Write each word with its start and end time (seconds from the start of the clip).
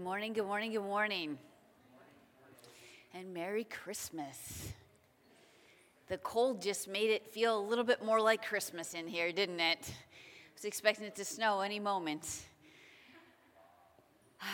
Good 0.00 0.06
morning, 0.06 0.32
good 0.32 0.46
morning, 0.46 0.72
good 0.72 0.82
morning. 0.82 1.36
And 3.12 3.34
Merry 3.34 3.64
Christmas. 3.64 4.72
The 6.08 6.16
cold 6.16 6.62
just 6.62 6.88
made 6.88 7.10
it 7.10 7.26
feel 7.26 7.58
a 7.58 7.60
little 7.60 7.84
bit 7.84 8.02
more 8.02 8.18
like 8.18 8.42
Christmas 8.42 8.94
in 8.94 9.06
here, 9.06 9.30
didn't 9.30 9.60
it? 9.60 9.78
I 9.82 10.54
was 10.54 10.64
expecting 10.64 11.04
it 11.04 11.14
to 11.16 11.24
snow 11.26 11.60
any 11.60 11.78
moment. 11.78 12.44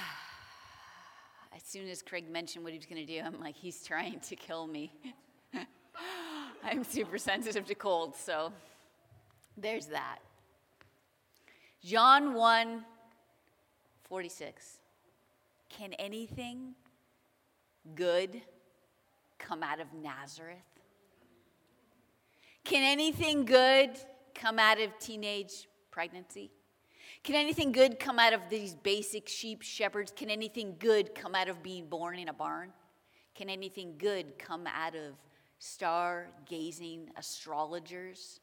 As 1.54 1.62
soon 1.62 1.88
as 1.90 2.02
Craig 2.02 2.28
mentioned 2.28 2.64
what 2.64 2.72
he 2.72 2.78
was 2.80 2.86
going 2.86 3.06
to 3.06 3.12
do, 3.12 3.22
I'm 3.24 3.38
like, 3.38 3.54
he's 3.54 3.84
trying 3.84 4.18
to 4.18 4.34
kill 4.34 4.66
me. 4.66 4.92
I'm 6.64 6.82
super 6.82 7.18
sensitive 7.18 7.66
to 7.66 7.76
cold, 7.76 8.16
so 8.16 8.52
there's 9.56 9.86
that. 9.86 10.18
John 11.84 12.34
1 12.34 12.84
46. 14.08 14.78
Can 15.68 15.92
anything 15.94 16.74
good 17.94 18.40
come 19.38 19.62
out 19.62 19.80
of 19.80 19.92
Nazareth? 19.92 20.56
Can 22.64 22.82
anything 22.82 23.44
good 23.44 23.90
come 24.34 24.58
out 24.58 24.80
of 24.80 24.98
teenage 24.98 25.68
pregnancy? 25.90 26.50
Can 27.22 27.36
anything 27.36 27.72
good 27.72 27.98
come 27.98 28.18
out 28.18 28.32
of 28.32 28.40
these 28.50 28.74
basic 28.74 29.28
sheep 29.28 29.62
shepherds? 29.62 30.12
Can 30.14 30.30
anything 30.30 30.76
good 30.78 31.14
come 31.14 31.34
out 31.34 31.48
of 31.48 31.62
being 31.62 31.86
born 31.86 32.18
in 32.18 32.28
a 32.28 32.32
barn? 32.32 32.72
Can 33.34 33.50
anything 33.50 33.94
good 33.98 34.38
come 34.38 34.66
out 34.66 34.94
of 34.94 35.14
star 35.58 36.28
gazing 36.48 37.10
astrologers? 37.16 38.40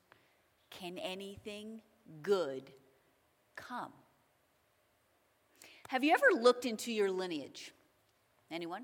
Can 0.69 0.97
anything 0.97 1.81
good 2.21 2.71
come? 3.55 3.91
Have 5.93 6.03
you 6.03 6.11
ever 6.11 6.41
looked 6.41 6.65
into 6.65 6.91
your 6.91 7.11
lineage? 7.11 7.71
Anyone? 8.49 8.83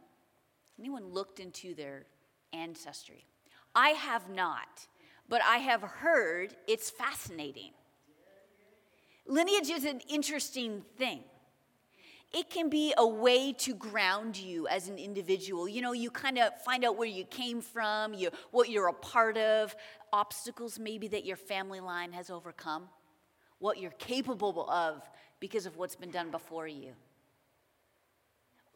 Anyone 0.77 1.07
looked 1.11 1.39
into 1.39 1.73
their 1.73 2.05
ancestry? 2.53 3.25
I 3.73 3.89
have 3.89 4.29
not, 4.29 4.85
but 5.27 5.41
I 5.41 5.57
have 5.57 5.81
heard 5.81 6.55
it's 6.67 6.91
fascinating. 6.91 7.71
Lineage 9.25 9.71
is 9.71 9.85
an 9.85 10.01
interesting 10.07 10.83
thing. 10.99 11.23
It 12.31 12.51
can 12.51 12.69
be 12.69 12.93
a 12.95 13.07
way 13.07 13.53
to 13.53 13.73
ground 13.73 14.37
you 14.37 14.67
as 14.67 14.87
an 14.87 14.99
individual. 14.99 15.67
You 15.67 15.81
know, 15.81 15.93
you 15.93 16.11
kind 16.11 16.37
of 16.37 16.61
find 16.61 16.85
out 16.85 16.95
where 16.95 17.07
you 17.07 17.23
came 17.23 17.61
from, 17.61 18.13
you, 18.13 18.29
what 18.51 18.69
you're 18.69 18.87
a 18.87 18.93
part 18.93 19.35
of, 19.35 19.75
obstacles 20.13 20.77
maybe 20.77 21.07
that 21.07 21.25
your 21.25 21.37
family 21.37 21.79
line 21.79 22.11
has 22.11 22.29
overcome, 22.29 22.87
what 23.57 23.79
you're 23.79 23.89
capable 23.97 24.69
of 24.69 25.01
because 25.39 25.65
of 25.65 25.77
what's 25.77 25.95
been 25.95 26.11
done 26.11 26.31
before 26.31 26.67
you. 26.67 26.93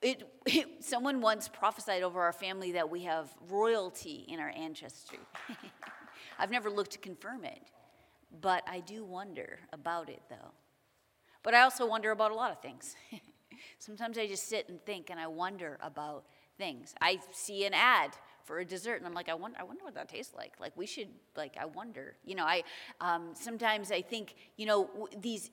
It, 0.01 0.29
it, 0.45 0.67
someone 0.83 1.21
once 1.21 1.47
prophesied 1.47 2.03
over 2.03 2.21
our 2.21 2.33
family 2.33 2.73
that 2.73 2.89
we 2.89 3.03
have 3.03 3.33
royalty 3.49 4.25
in 4.27 4.39
our 4.39 4.49
ancestry. 4.49 5.19
I've 6.39 6.51
never 6.51 6.69
looked 6.69 6.91
to 6.91 6.99
confirm 6.99 7.45
it, 7.45 7.61
but 8.41 8.63
I 8.67 8.81
do 8.81 9.05
wonder 9.05 9.59
about 9.71 10.09
it 10.09 10.21
though. 10.29 10.51
But 11.41 11.53
I 11.53 11.61
also 11.61 11.85
wonder 11.85 12.11
about 12.11 12.31
a 12.31 12.35
lot 12.35 12.51
of 12.51 12.61
things. 12.61 12.95
Sometimes 13.79 14.17
I 14.17 14.27
just 14.27 14.47
sit 14.47 14.67
and 14.69 14.83
think 14.85 15.09
and 15.09 15.19
I 15.19 15.27
wonder 15.27 15.77
about 15.81 16.25
things. 16.57 16.93
I 17.01 17.19
see 17.31 17.65
an 17.65 17.73
ad 17.73 18.11
for 18.45 18.59
a 18.59 18.65
dessert 18.65 18.95
and 18.95 19.05
i'm 19.05 19.13
like 19.13 19.29
i 19.29 19.33
wonder, 19.33 19.57
I 19.59 19.63
wonder 19.63 19.83
what 19.83 19.95
that 19.95 20.09
tastes 20.09 20.33
like. 20.33 20.53
Like 20.59 20.73
we 20.75 20.85
should 20.85 21.09
like 21.35 21.55
i 21.59 21.65
wonder 21.65 22.15
you 22.25 22.35
know 22.35 22.45
i 22.45 22.63
um, 23.01 23.31
sometimes 23.33 23.91
i 23.91 24.01
think 24.01 24.35
you 24.57 24.65
know 24.65 24.85
w- 24.87 25.07
these 25.19 25.49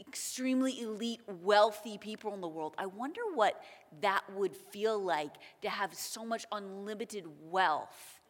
extremely 0.00 0.80
elite 0.80 1.20
wealthy 1.42 1.98
people 1.98 2.32
in 2.34 2.40
the 2.40 2.48
world 2.48 2.74
i 2.78 2.86
wonder 2.86 3.20
what 3.34 3.62
that 4.00 4.22
would 4.34 4.54
feel 4.54 4.98
like 5.02 5.32
to 5.62 5.68
have 5.68 5.94
so 5.94 6.24
much 6.24 6.46
unlimited 6.52 7.24
wealth. 7.42 8.20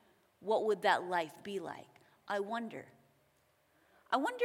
What 0.41 0.65
would 0.67 0.83
that 0.83 1.05
life 1.05 1.33
be 1.43 1.61
like? 1.61 1.87
I 2.27 2.41
wonder. 2.41 2.87
I 4.11 4.17
wonder 4.17 4.45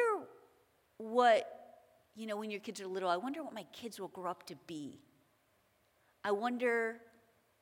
what 0.97 1.52
you 2.16 2.26
know 2.26 2.38
when 2.38 2.52
your 2.52 2.59
kids 2.62 2.80
are 2.80 2.88
little 2.88 3.09
i 3.09 3.18
wonder 3.18 3.44
what 3.44 3.53
my 3.53 3.66
kids 3.74 4.00
will 4.00 4.08
grow 4.09 4.30
up 4.30 4.46
to 4.47 4.56
be. 4.68 5.00
I 6.24 6.32
wonder 6.32 6.97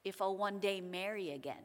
if 0.04 0.22
i'll 0.22 0.38
one 0.38 0.60
day 0.60 0.82
marry 0.82 1.32
again 1.32 1.64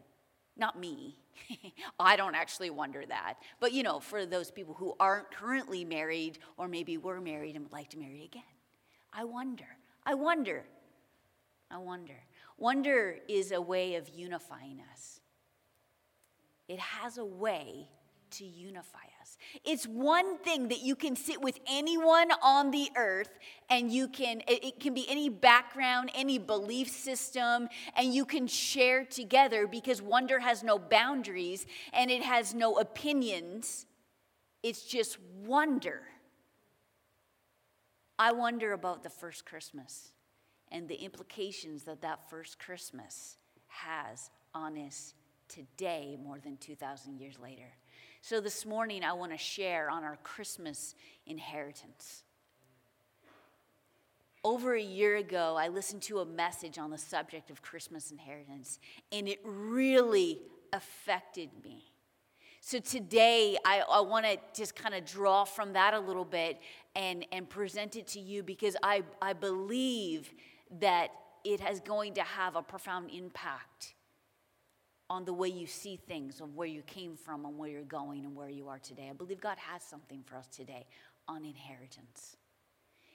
not 0.58 0.78
me. 0.78 1.16
I 2.00 2.16
don't 2.16 2.34
actually 2.34 2.70
wonder 2.70 3.04
that. 3.06 3.34
But 3.60 3.72
you 3.72 3.82
know, 3.82 4.00
for 4.00 4.26
those 4.26 4.50
people 4.50 4.74
who 4.74 4.94
aren't 4.98 5.30
currently 5.30 5.84
married 5.84 6.38
or 6.56 6.69
maybe 6.69 6.98
were 6.98 7.20
married 7.20 7.54
and 7.54 7.64
would 7.64 7.72
like 7.72 7.91
to 7.91 7.98
marry 7.98 8.24
again, 8.24 8.42
I 9.12 9.24
wonder. 9.24 9.69
I 10.04 10.14
wonder. 10.14 10.64
I 11.70 11.78
wonder. 11.78 12.16
Wonder 12.56 13.19
is 13.28 13.52
a 13.52 13.60
way 13.60 13.94
of 13.94 14.08
unifying 14.08 14.82
us. 14.92 15.20
It 16.66 16.78
has 16.78 17.19
a 17.19 17.25
way 17.25 17.88
to 18.32 18.44
unify 18.44 18.98
us. 18.98 19.18
It's 19.65 19.87
one 19.87 20.39
thing 20.39 20.69
that 20.69 20.83
you 20.83 20.94
can 20.94 21.16
sit 21.16 21.41
with 21.41 21.59
anyone 21.66 22.31
on 22.43 22.71
the 22.71 22.91
earth 22.97 23.39
and 23.71 23.93
you 23.93 24.09
can, 24.09 24.43
it 24.47 24.81
can 24.81 24.94
be 24.94 25.06
any 25.09 25.28
background, 25.28 26.11
any 26.15 26.39
belief 26.39 26.89
system, 26.89 27.69
and 27.97 28.15
you 28.15 28.25
can 28.25 28.47
share 28.47 29.05
together 29.05 29.67
because 29.67 30.00
wonder 30.00 30.38
has 30.38 30.62
no 30.62 30.78
boundaries 30.78 31.67
and 31.93 32.11
it 32.11 32.22
has 32.22 32.55
no 32.55 32.78
opinions. 32.78 33.87
It's 34.62 34.84
just 34.84 35.19
wonder. 35.44 36.03
I 38.19 38.33
wonder 38.33 38.72
about 38.72 39.03
the 39.03 39.11
first 39.11 39.47
Christmas 39.47 40.12
and 40.71 40.88
the 40.88 40.97
implications 40.97 41.84
that 41.84 42.03
that 42.03 42.28
first 42.28 42.59
Christmas 42.59 43.37
has 43.69 44.31
on 44.55 44.77
us 44.77 45.15
today 45.49 46.19
more 46.22 46.38
than 46.38 46.56
2,000 46.56 47.19
years 47.19 47.38
later. 47.38 47.72
So 48.28 48.43
this 48.43 48.66
morning, 48.66 49.05
I 49.05 49.15
want 49.15 49.33
to 49.33 49.39
share 49.39 49.89
on 49.89 50.05
our 50.05 50.19
Christmas 50.22 50.94
inheritance. 51.25 52.25
Over 54.44 54.75
a 54.75 54.83
year 54.83 55.16
ago, 55.16 55.56
I 55.59 55.69
listened 55.69 56.03
to 56.03 56.19
a 56.19 56.27
message 56.27 56.77
on 56.77 56.91
the 56.91 56.99
subject 56.99 57.49
of 57.50 57.62
Christmas 57.62 58.11
inheritance, 58.11 58.81
and 59.12 59.28
it 59.28 59.41
really 59.44 60.41
affected 60.75 61.49
me. 61.65 61.91
So 62.61 62.81
today, 62.81 63.56
I, 63.65 63.81
I 63.91 64.03
want 64.03 64.27
to 64.27 64.37
just 64.55 64.77
kind 64.77 64.94
of 64.94 65.06
draw 65.06 65.44
from 65.44 65.72
that 65.72 65.94
a 65.94 65.99
little 65.99 66.27
bit 66.27 66.61
and, 66.94 67.25
and 67.33 67.49
present 67.49 67.97
it 67.97 68.09
to 68.09 68.21
you 68.21 68.43
because 68.43 68.77
I, 68.83 69.05
I 69.22 69.33
believe 69.33 70.34
that 70.81 71.12
it 71.44 71.62
is 71.67 71.81
going 71.81 72.12
to 72.12 72.22
have 72.25 72.56
a 72.56 72.62
profound 72.62 73.11
impact 73.11 73.94
on 75.10 75.24
the 75.24 75.32
way 75.32 75.48
you 75.48 75.66
see 75.66 75.96
things, 75.96 76.41
on 76.41 76.54
where 76.54 76.66
you 76.66 76.82
came 76.82 77.16
from, 77.16 77.46
on 77.46 77.56
where 77.56 77.69
you're 77.69 77.82
going, 77.82 78.24
and 78.24 78.36
where 78.36 78.48
you 78.48 78.69
are 78.69 78.78
today. 78.78 79.08
I 79.08 79.14
believe 79.14 79.41
God 79.41 79.58
has 79.58 79.82
something 79.82 80.22
for 80.26 80.36
us 80.36 80.46
today 80.46 80.86
on 81.26 81.44
inheritance. 81.44 82.36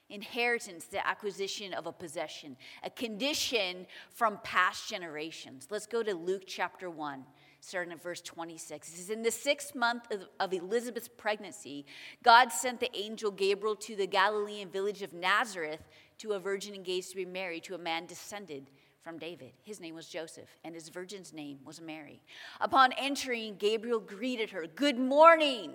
Inheritance, 0.09 0.85
the 0.85 1.05
acquisition 1.05 1.73
of 1.73 1.87
a 1.87 1.91
possession, 1.91 2.57
a 2.83 2.89
condition 2.89 3.85
from 4.09 4.39
past 4.43 4.89
generations. 4.89 5.67
Let's 5.69 5.85
go 5.85 6.03
to 6.03 6.13
Luke 6.13 6.43
chapter 6.45 6.89
1, 6.89 7.23
starting 7.61 7.93
at 7.93 8.01
verse 8.01 8.21
26. 8.21 8.89
It 8.89 8.91
says, 8.91 9.09
In 9.09 9.23
the 9.23 9.31
sixth 9.31 9.75
month 9.75 10.11
of, 10.11 10.27
of 10.39 10.51
Elizabeth's 10.51 11.07
pregnancy, 11.07 11.85
God 12.23 12.51
sent 12.51 12.79
the 12.79 12.95
angel 12.95 13.31
Gabriel 13.31 13.75
to 13.77 13.95
the 13.95 14.07
Galilean 14.07 14.69
village 14.69 15.03
of 15.03 15.13
Nazareth 15.13 15.83
to 16.19 16.33
a 16.33 16.39
virgin 16.39 16.75
engaged 16.75 17.11
to 17.11 17.15
be 17.15 17.25
married 17.25 17.63
to 17.63 17.75
a 17.75 17.79
man 17.79 18.05
descended 18.05 18.69
from 19.03 19.17
David. 19.17 19.51
His 19.63 19.79
name 19.79 19.95
was 19.95 20.07
Joseph, 20.07 20.49
and 20.63 20.73
his 20.73 20.89
virgin's 20.89 21.33
name 21.33 21.59
was 21.65 21.81
Mary. 21.81 22.21
Upon 22.61 22.93
entering, 22.93 23.55
Gabriel 23.57 23.99
greeted 23.99 24.51
her 24.51 24.65
Good 24.65 24.97
morning! 24.97 25.73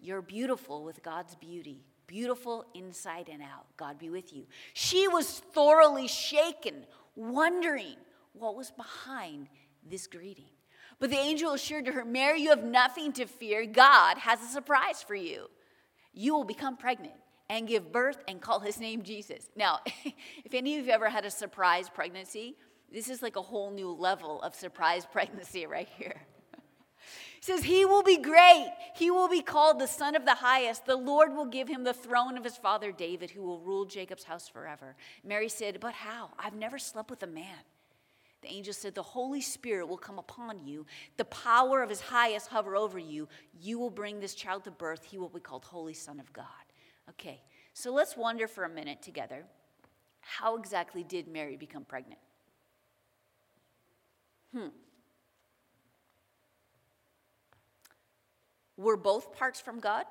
You're 0.00 0.22
beautiful 0.22 0.84
with 0.84 1.02
God's 1.02 1.34
beauty, 1.36 1.84
beautiful 2.06 2.66
inside 2.74 3.30
and 3.32 3.40
out. 3.40 3.66
God 3.76 3.98
be 3.98 4.10
with 4.10 4.34
you. 4.34 4.46
She 4.74 5.08
was 5.08 5.40
thoroughly 5.54 6.08
shaken, 6.08 6.84
wondering 7.16 7.96
what 8.32 8.56
was 8.56 8.70
behind 8.72 9.48
this 9.88 10.06
greeting. 10.06 10.50
But 10.98 11.10
the 11.10 11.16
angel 11.16 11.52
assured 11.52 11.86
her, 11.86 12.04
Mary, 12.04 12.42
you 12.42 12.50
have 12.50 12.64
nothing 12.64 13.12
to 13.14 13.26
fear. 13.26 13.64
God 13.64 14.18
has 14.18 14.42
a 14.42 14.46
surprise 14.46 15.02
for 15.02 15.14
you. 15.14 15.48
You 16.12 16.34
will 16.34 16.44
become 16.44 16.76
pregnant 16.76 17.14
and 17.48 17.68
give 17.68 17.92
birth 17.92 18.22
and 18.28 18.40
call 18.40 18.60
his 18.60 18.80
name 18.80 19.02
Jesus. 19.02 19.48
Now, 19.56 19.80
if 20.44 20.54
any 20.54 20.78
of 20.78 20.86
you 20.86 20.92
ever 20.92 21.08
had 21.08 21.24
a 21.24 21.30
surprise 21.30 21.88
pregnancy, 21.88 22.56
this 22.92 23.08
is 23.08 23.22
like 23.22 23.36
a 23.36 23.42
whole 23.42 23.70
new 23.70 23.90
level 23.90 24.40
of 24.42 24.54
surprise 24.54 25.06
pregnancy 25.12 25.66
right 25.66 25.88
here. 25.96 26.22
He 27.44 27.52
says, 27.52 27.64
He 27.64 27.84
will 27.84 28.02
be 28.02 28.16
great. 28.16 28.72
He 28.94 29.10
will 29.10 29.28
be 29.28 29.42
called 29.42 29.78
the 29.78 29.86
Son 29.86 30.16
of 30.16 30.24
the 30.24 30.34
Highest. 30.34 30.86
The 30.86 30.96
Lord 30.96 31.34
will 31.34 31.44
give 31.44 31.68
him 31.68 31.84
the 31.84 31.92
throne 31.92 32.38
of 32.38 32.44
his 32.44 32.56
father 32.56 32.90
David, 32.90 33.30
who 33.30 33.42
will 33.42 33.60
rule 33.60 33.84
Jacob's 33.84 34.24
house 34.24 34.48
forever. 34.48 34.96
Mary 35.22 35.50
said, 35.50 35.78
But 35.80 35.92
how? 35.92 36.30
I've 36.38 36.54
never 36.54 36.78
slept 36.78 37.10
with 37.10 37.22
a 37.22 37.26
man. 37.26 37.58
The 38.40 38.48
angel 38.48 38.72
said, 38.72 38.94
The 38.94 39.02
Holy 39.02 39.42
Spirit 39.42 39.88
will 39.88 39.98
come 39.98 40.18
upon 40.18 40.66
you. 40.66 40.86
The 41.18 41.26
power 41.26 41.82
of 41.82 41.90
his 41.90 42.00
highest 42.00 42.48
hover 42.48 42.76
over 42.76 42.98
you. 42.98 43.28
You 43.60 43.78
will 43.78 43.90
bring 43.90 44.20
this 44.20 44.34
child 44.34 44.64
to 44.64 44.70
birth. 44.70 45.04
He 45.04 45.18
will 45.18 45.28
be 45.28 45.40
called 45.40 45.64
Holy 45.64 45.94
Son 45.94 46.20
of 46.20 46.32
God. 46.32 46.46
Okay, 47.10 47.42
so 47.72 47.92
let's 47.92 48.16
wonder 48.16 48.48
for 48.48 48.64
a 48.64 48.68
minute 48.68 49.02
together 49.02 49.44
How 50.20 50.56
exactly 50.56 51.04
did 51.04 51.28
Mary 51.28 51.56
become 51.56 51.84
pregnant? 51.84 52.20
Hmm. 54.52 54.68
Were 58.76 58.96
both 58.96 59.32
parts 59.32 59.60
from 59.60 59.80
God 59.80 60.06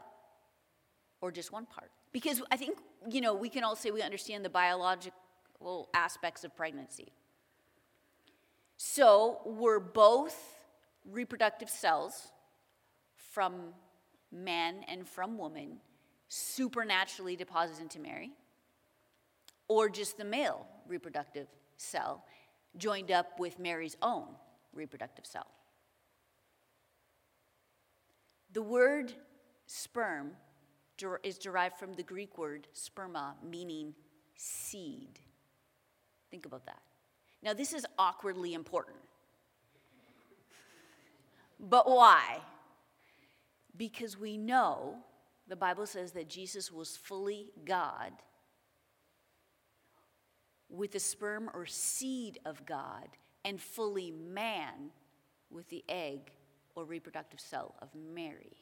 or 1.22 1.32
just 1.32 1.52
one 1.52 1.66
part? 1.66 1.92
Because 2.12 2.42
I 2.52 2.58
think, 2.58 2.78
you 3.10 3.22
know, 3.22 3.34
we 3.34 3.50
can 3.50 3.64
all 3.64 3.76
say 3.76 3.92
we 3.92 4.02
understand 4.02 4.46
the 4.46 4.50
biological 4.50 5.90
aspects 5.94 6.44
of 6.44 6.56
pregnancy. 6.56 7.12
So, 8.78 9.40
were 9.46 9.80
both 9.80 10.36
reproductive 11.10 11.70
cells 11.70 12.28
from 13.16 13.74
man 14.32 14.84
and 14.88 15.08
from 15.08 15.38
woman 15.38 15.80
supernaturally 16.34 17.36
deposited 17.36 17.82
into 17.82 18.00
Mary? 18.00 18.32
Or 19.68 19.88
just 19.88 20.18
the 20.18 20.26
male 20.26 20.66
reproductive 20.88 21.48
cell 21.78 22.26
joined 22.76 23.12
up 23.12 23.40
with 23.40 23.60
Mary's 23.60 23.96
own 24.02 24.26
reproductive 24.74 25.26
cell? 25.26 25.48
The 28.52 28.62
word 28.62 29.14
sperm 29.68 30.32
is 31.24 31.38
derived 31.38 31.78
from 31.78 31.94
the 31.94 32.04
Greek 32.04 32.38
word 32.38 32.68
sperma, 32.74 33.34
meaning 33.48 33.94
seed. 34.36 35.20
Think 36.32 36.46
about 36.46 36.66
that. 36.66 36.82
Now, 37.42 37.54
this 37.54 37.74
is 37.74 37.86
awkwardly 37.98 38.54
important. 38.54 38.98
But 41.60 41.90
why? 41.90 42.40
Because 43.76 44.18
we 44.18 44.38
know 44.38 44.98
the 45.48 45.56
Bible 45.56 45.86
says 45.86 46.12
that 46.14 46.30
Jesus 46.30 46.72
was 46.72 46.96
fully 46.96 47.52
God 47.66 48.12
with 50.70 50.92
the 50.92 51.00
sperm 51.00 51.50
or 51.54 51.66
seed 51.66 52.40
of 52.46 52.66
God 52.66 53.08
and 53.46 53.62
fully 53.62 54.12
man 54.12 54.92
with 55.52 55.68
the 55.70 55.84
egg 55.90 56.32
or 56.76 56.86
reproductive 56.86 57.40
cell 57.40 57.76
of 57.82 57.90
Mary. 57.94 58.58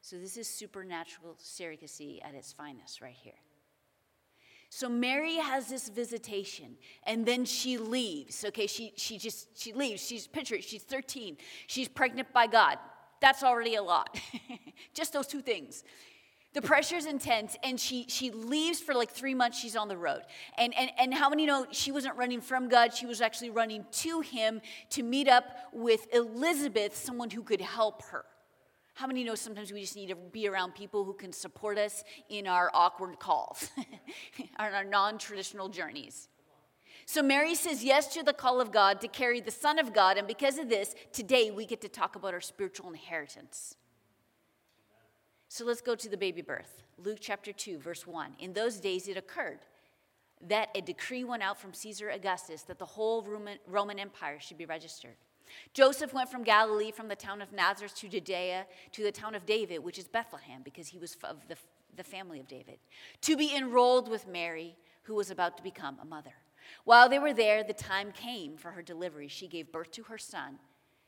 So, 0.00 0.16
this 0.16 0.36
is 0.36 0.48
supernatural 0.48 1.36
surrogacy 1.42 2.24
at 2.24 2.34
its 2.34 2.52
finest, 2.52 3.00
right 3.00 3.16
here. 3.22 3.34
So 4.68 4.88
Mary 4.88 5.36
has 5.36 5.68
this 5.68 5.88
visitation 5.88 6.76
and 7.04 7.24
then 7.24 7.44
she 7.44 7.78
leaves. 7.78 8.44
Okay, 8.44 8.66
she, 8.66 8.92
she 8.96 9.18
just 9.18 9.58
she 9.58 9.72
leaves. 9.72 10.04
She's 10.04 10.26
picture 10.26 10.60
she's 10.60 10.82
13. 10.82 11.36
She's 11.66 11.88
pregnant 11.88 12.32
by 12.32 12.46
God. 12.46 12.78
That's 13.20 13.42
already 13.42 13.74
a 13.76 13.82
lot. 13.82 14.18
just 14.94 15.12
those 15.12 15.26
two 15.26 15.40
things. 15.40 15.84
The 16.56 16.62
pressure 16.62 16.96
is 16.96 17.04
intense, 17.04 17.54
and 17.62 17.78
she 17.78 18.06
she 18.08 18.30
leaves 18.30 18.80
for 18.80 18.94
like 18.94 19.10
three 19.10 19.34
months. 19.34 19.58
She's 19.58 19.76
on 19.76 19.88
the 19.88 19.96
road, 19.96 20.22
and 20.56 20.74
and 20.74 20.90
and 20.98 21.12
how 21.12 21.28
many 21.28 21.44
know 21.44 21.66
she 21.70 21.92
wasn't 21.92 22.16
running 22.16 22.40
from 22.40 22.70
God? 22.70 22.94
She 22.94 23.04
was 23.04 23.20
actually 23.20 23.50
running 23.50 23.84
to 23.92 24.22
Him 24.22 24.62
to 24.90 25.02
meet 25.02 25.28
up 25.28 25.44
with 25.74 26.06
Elizabeth, 26.14 26.96
someone 26.96 27.28
who 27.28 27.42
could 27.42 27.60
help 27.60 28.02
her. 28.04 28.24
How 28.94 29.06
many 29.06 29.22
know 29.22 29.34
sometimes 29.34 29.70
we 29.70 29.82
just 29.82 29.96
need 29.96 30.08
to 30.08 30.16
be 30.16 30.48
around 30.48 30.74
people 30.74 31.04
who 31.04 31.12
can 31.12 31.30
support 31.30 31.76
us 31.76 32.02
in 32.30 32.46
our 32.46 32.70
awkward 32.72 33.18
calls, 33.18 33.68
on 34.58 34.72
our 34.74 34.84
non 34.84 35.18
traditional 35.18 35.68
journeys? 35.68 36.28
So 37.08 37.22
Mary 37.22 37.54
says 37.54 37.84
yes 37.84 38.08
to 38.14 38.24
the 38.24 38.32
call 38.32 38.60
of 38.60 38.72
God 38.72 39.00
to 39.00 39.06
carry 39.06 39.40
the 39.40 39.52
Son 39.52 39.78
of 39.78 39.94
God, 39.94 40.18
and 40.18 40.26
because 40.26 40.58
of 40.58 40.68
this, 40.68 40.96
today 41.12 41.52
we 41.52 41.64
get 41.64 41.80
to 41.82 41.88
talk 41.88 42.16
about 42.16 42.34
our 42.34 42.40
spiritual 42.40 42.90
inheritance. 42.90 43.76
So 45.48 45.64
let's 45.64 45.80
go 45.80 45.94
to 45.94 46.08
the 46.08 46.16
baby 46.16 46.42
birth. 46.42 46.82
Luke 46.98 47.18
chapter 47.20 47.52
2, 47.52 47.78
verse 47.78 48.08
1. 48.08 48.32
In 48.40 48.52
those 48.52 48.80
days 48.80 49.06
it 49.06 49.16
occurred 49.16 49.60
that 50.48 50.68
a 50.74 50.80
decree 50.80 51.22
went 51.22 51.44
out 51.44 51.60
from 51.60 51.72
Caesar 51.72 52.10
Augustus 52.10 52.62
that 52.62 52.80
the 52.80 52.84
whole 52.84 53.24
Roman, 53.68 53.98
Empire 54.00 54.38
should 54.40 54.58
be 54.58 54.66
registered. 54.66 55.14
Joseph 55.74 56.12
went 56.12 56.28
from 56.28 56.42
Galilee, 56.42 56.90
from 56.90 57.06
the 57.06 57.14
town 57.14 57.40
of 57.40 57.52
Nazareth 57.52 57.94
to 57.98 58.08
Judea, 58.08 58.66
to 58.90 59.02
the 59.04 59.12
town 59.12 59.36
of 59.36 59.46
David, 59.46 59.78
which 59.78 59.98
is 59.98 60.08
Bethlehem, 60.08 60.62
because 60.64 60.88
he 60.88 60.98
was 60.98 61.16
of 61.22 61.46
the, 61.46 61.56
the 61.96 62.02
family 62.02 62.40
of 62.40 62.48
David, 62.48 62.78
to 63.20 63.36
be 63.36 63.54
enrolled 63.54 64.10
with 64.10 64.26
Mary, 64.26 64.76
who 65.04 65.14
was 65.14 65.30
about 65.30 65.56
to 65.56 65.62
become 65.62 65.98
a 66.02 66.04
mother. 66.04 66.34
While 66.84 67.08
they 67.08 67.18
were 67.18 67.34
there, 67.34 67.64
the 67.64 67.72
time 67.72 68.12
came 68.12 68.56
for 68.56 68.70
her 68.72 68.82
delivery. 68.82 69.28
She 69.28 69.48
gave 69.48 69.72
birth 69.72 69.90
to 69.92 70.04
her 70.04 70.18
son. 70.18 70.58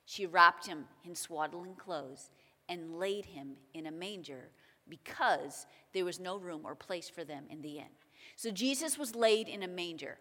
She 0.05 0.27
wrapped 0.27 0.67
him 0.67 0.85
in 1.05 1.15
swaddling 1.15 1.75
clothes 1.75 2.31
and 2.69 2.99
laid 2.99 3.27
him 3.27 3.57
in 3.75 3.87
a 3.87 3.91
manger 3.91 4.51
because 4.89 5.67
there 5.93 6.05
was 6.05 6.19
no 6.19 6.39
room 6.39 6.63
or 6.65 6.75
place 6.75 7.09
for 7.09 7.25
them 7.25 7.45
in 7.51 7.61
the 7.63 7.79
inn. 7.79 7.95
So 8.37 8.51
Jesus 8.51 8.99
was 8.99 9.15
laid 9.15 9.49
in 9.49 9.63
a 9.63 9.69
manger. 9.69 10.19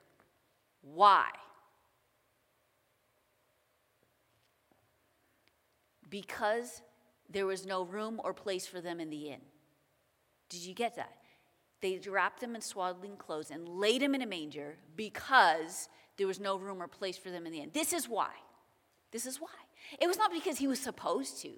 Why? 0.81 1.29
because 6.09 6.81
there 7.29 7.45
was 7.45 7.65
no 7.65 7.83
room 7.83 8.21
or 8.23 8.33
place 8.33 8.65
for 8.65 8.81
them 8.81 8.99
in 8.99 9.09
the 9.09 9.29
inn. 9.29 9.41
Did 10.49 10.61
you 10.61 10.73
get 10.73 10.95
that? 10.95 11.17
They 11.81 11.99
wrapped 12.09 12.41
them 12.41 12.55
in 12.55 12.61
swaddling 12.61 13.17
clothes 13.17 13.51
and 13.51 13.67
laid 13.67 14.01
him 14.01 14.15
in 14.15 14.21
a 14.21 14.25
manger 14.25 14.77
because 14.95 15.89
there 16.17 16.27
was 16.27 16.39
no 16.39 16.57
room 16.57 16.81
or 16.81 16.87
place 16.87 17.17
for 17.17 17.29
them 17.29 17.45
in 17.45 17.51
the 17.51 17.61
inn. 17.61 17.69
This 17.73 17.93
is 17.93 18.09
why. 18.09 18.31
This 19.11 19.25
is 19.25 19.39
why. 19.39 19.49
It 19.99 20.07
was 20.07 20.17
not 20.17 20.31
because 20.31 20.57
he 20.57 20.67
was 20.67 20.79
supposed 20.79 21.41
to. 21.43 21.51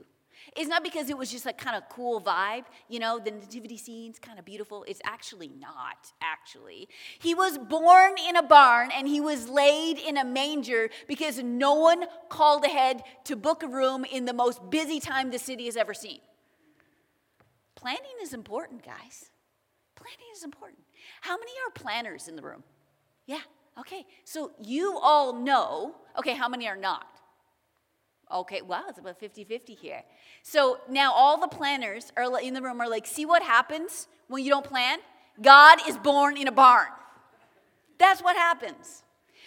It's 0.56 0.70
not 0.70 0.84
because 0.84 1.10
it 1.10 1.18
was 1.18 1.32
just 1.32 1.46
a 1.46 1.54
kind 1.54 1.76
of 1.76 1.90
cool 1.90 2.22
vibe, 2.22 2.64
you 2.88 3.00
know, 3.00 3.20
the 3.20 3.32
nativity 3.32 3.78
scene's 3.78 4.20
kind 4.20 4.40
of 4.40 4.46
beautiful. 4.46 4.86
It's 4.88 5.02
actually 5.04 5.50
not, 5.50 6.14
actually. 6.22 6.88
He 7.20 7.36
was 7.36 7.58
born 7.58 8.14
in 8.28 8.36
a 8.36 8.44
barn 8.44 8.90
and 8.96 9.08
he 9.08 9.20
was 9.20 9.50
laid 9.50 9.98
in 9.98 10.18
a 10.18 10.24
manger 10.24 10.90
because 11.08 11.44
no 11.44 11.74
one 11.76 12.06
called 12.30 12.64
ahead 12.64 13.04
to 13.26 13.36
book 13.36 13.64
a 13.64 13.68
room 13.68 14.06
in 14.06 14.26
the 14.26 14.34
most 14.34 14.70
busy 14.70 15.00
time 15.00 15.32
the 15.32 15.40
city 15.40 15.66
has 15.66 15.76
ever 15.76 15.94
seen. 15.94 16.20
Planning 17.76 18.18
is 18.22 18.34
important, 18.34 18.86
guys. 18.86 19.32
Planning 20.00 20.32
is 20.36 20.44
important. 20.44 20.80
How 21.22 21.38
many 21.38 21.52
are 21.52 21.72
planners 21.74 22.28
in 22.28 22.36
the 22.36 22.42
room? 22.42 22.64
Yeah, 23.26 23.42
okay. 23.80 24.06
So 24.24 24.52
you 24.60 24.98
all 25.02 25.34
know, 25.34 25.96
okay, 26.18 26.34
how 26.34 26.48
many 26.48 26.68
are 26.68 26.78
not? 26.78 27.06
Okay, 28.32 28.62
wow, 28.62 28.84
it's 28.88 29.00
about 29.00 29.20
50 29.20 29.44
50 29.44 29.74
here. 29.74 30.04
So 30.44 30.80
now 30.90 31.12
all 31.14 31.40
the 31.40 31.48
planners 31.48 32.12
are 32.16 32.40
in 32.40 32.54
the 32.54 32.62
room 32.62 32.80
are 32.80 32.90
like, 32.90 33.08
see 33.08 33.26
what 33.26 33.44
happens 33.44 34.08
when 34.28 34.44
you 34.44 34.50
don't 34.50 34.66
plan? 34.66 35.00
God 35.42 35.80
is 35.88 35.98
born 35.98 36.38
in 36.38 36.48
a 36.48 36.52
barn. 36.52 36.88
That's 37.98 38.22
what 38.22 38.36
happens. 38.36 39.04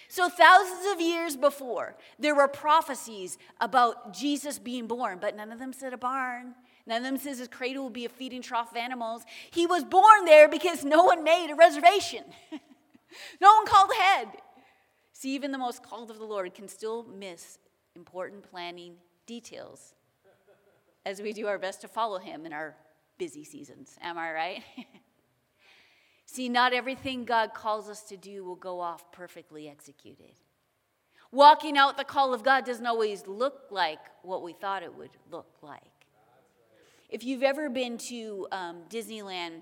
So, 0.09 0.28
thousands 0.28 0.92
of 0.92 1.00
years 1.00 1.38
before, 1.38 1.97
there 2.18 2.35
were 2.35 2.47
prophecies 2.47 3.38
about 3.62 4.12
Jesus 4.12 4.59
being 4.59 4.87
born, 4.87 5.16
but 5.18 5.35
none 5.35 5.50
of 5.50 5.59
them 5.59 5.73
said 5.73 5.94
a 5.94 5.97
barn. 5.97 6.54
None 6.86 6.98
of 6.98 7.02
them 7.04 7.16
says 7.16 7.38
his 7.38 7.48
cradle 7.48 7.84
will 7.84 7.90
be 7.90 8.04
a 8.04 8.08
feeding 8.08 8.42
trough 8.42 8.72
of 8.72 8.76
animals. 8.76 9.22
He 9.50 9.66
was 9.66 9.84
born 9.84 10.24
there 10.24 10.48
because 10.48 10.84
no 10.84 11.04
one 11.04 11.22
made 11.22 11.50
a 11.50 11.54
reservation. 11.54 12.24
no 13.40 13.54
one 13.54 13.66
called 13.66 13.90
ahead. 13.92 14.28
See, 15.12 15.34
even 15.34 15.52
the 15.52 15.58
most 15.58 15.82
called 15.82 16.10
of 16.10 16.18
the 16.18 16.24
Lord 16.24 16.52
can 16.54 16.68
still 16.68 17.04
miss 17.04 17.58
important 17.94 18.42
planning 18.42 18.94
details 19.26 19.94
as 21.04 21.20
we 21.20 21.32
do 21.32 21.46
our 21.46 21.58
best 21.58 21.80
to 21.82 21.88
follow 21.88 22.18
him 22.18 22.46
in 22.46 22.52
our 22.52 22.74
busy 23.18 23.44
seasons. 23.44 23.96
Am 24.00 24.18
I 24.18 24.32
right? 24.32 24.62
See, 26.26 26.48
not 26.48 26.72
everything 26.72 27.24
God 27.24 27.54
calls 27.54 27.88
us 27.88 28.02
to 28.04 28.16
do 28.16 28.44
will 28.44 28.56
go 28.56 28.80
off 28.80 29.12
perfectly 29.12 29.68
executed. 29.68 30.32
Walking 31.30 31.76
out 31.76 31.96
the 31.96 32.04
call 32.04 32.34
of 32.34 32.42
God 32.42 32.64
doesn't 32.64 32.86
always 32.86 33.26
look 33.26 33.66
like 33.70 34.00
what 34.22 34.42
we 34.42 34.52
thought 34.52 34.82
it 34.82 34.94
would 34.94 35.10
look 35.30 35.56
like. 35.62 35.91
If 37.12 37.25
you've 37.25 37.42
ever 37.42 37.69
been 37.69 37.99
to 37.99 38.49
um, 38.52 38.78
Disneyland, 38.88 39.61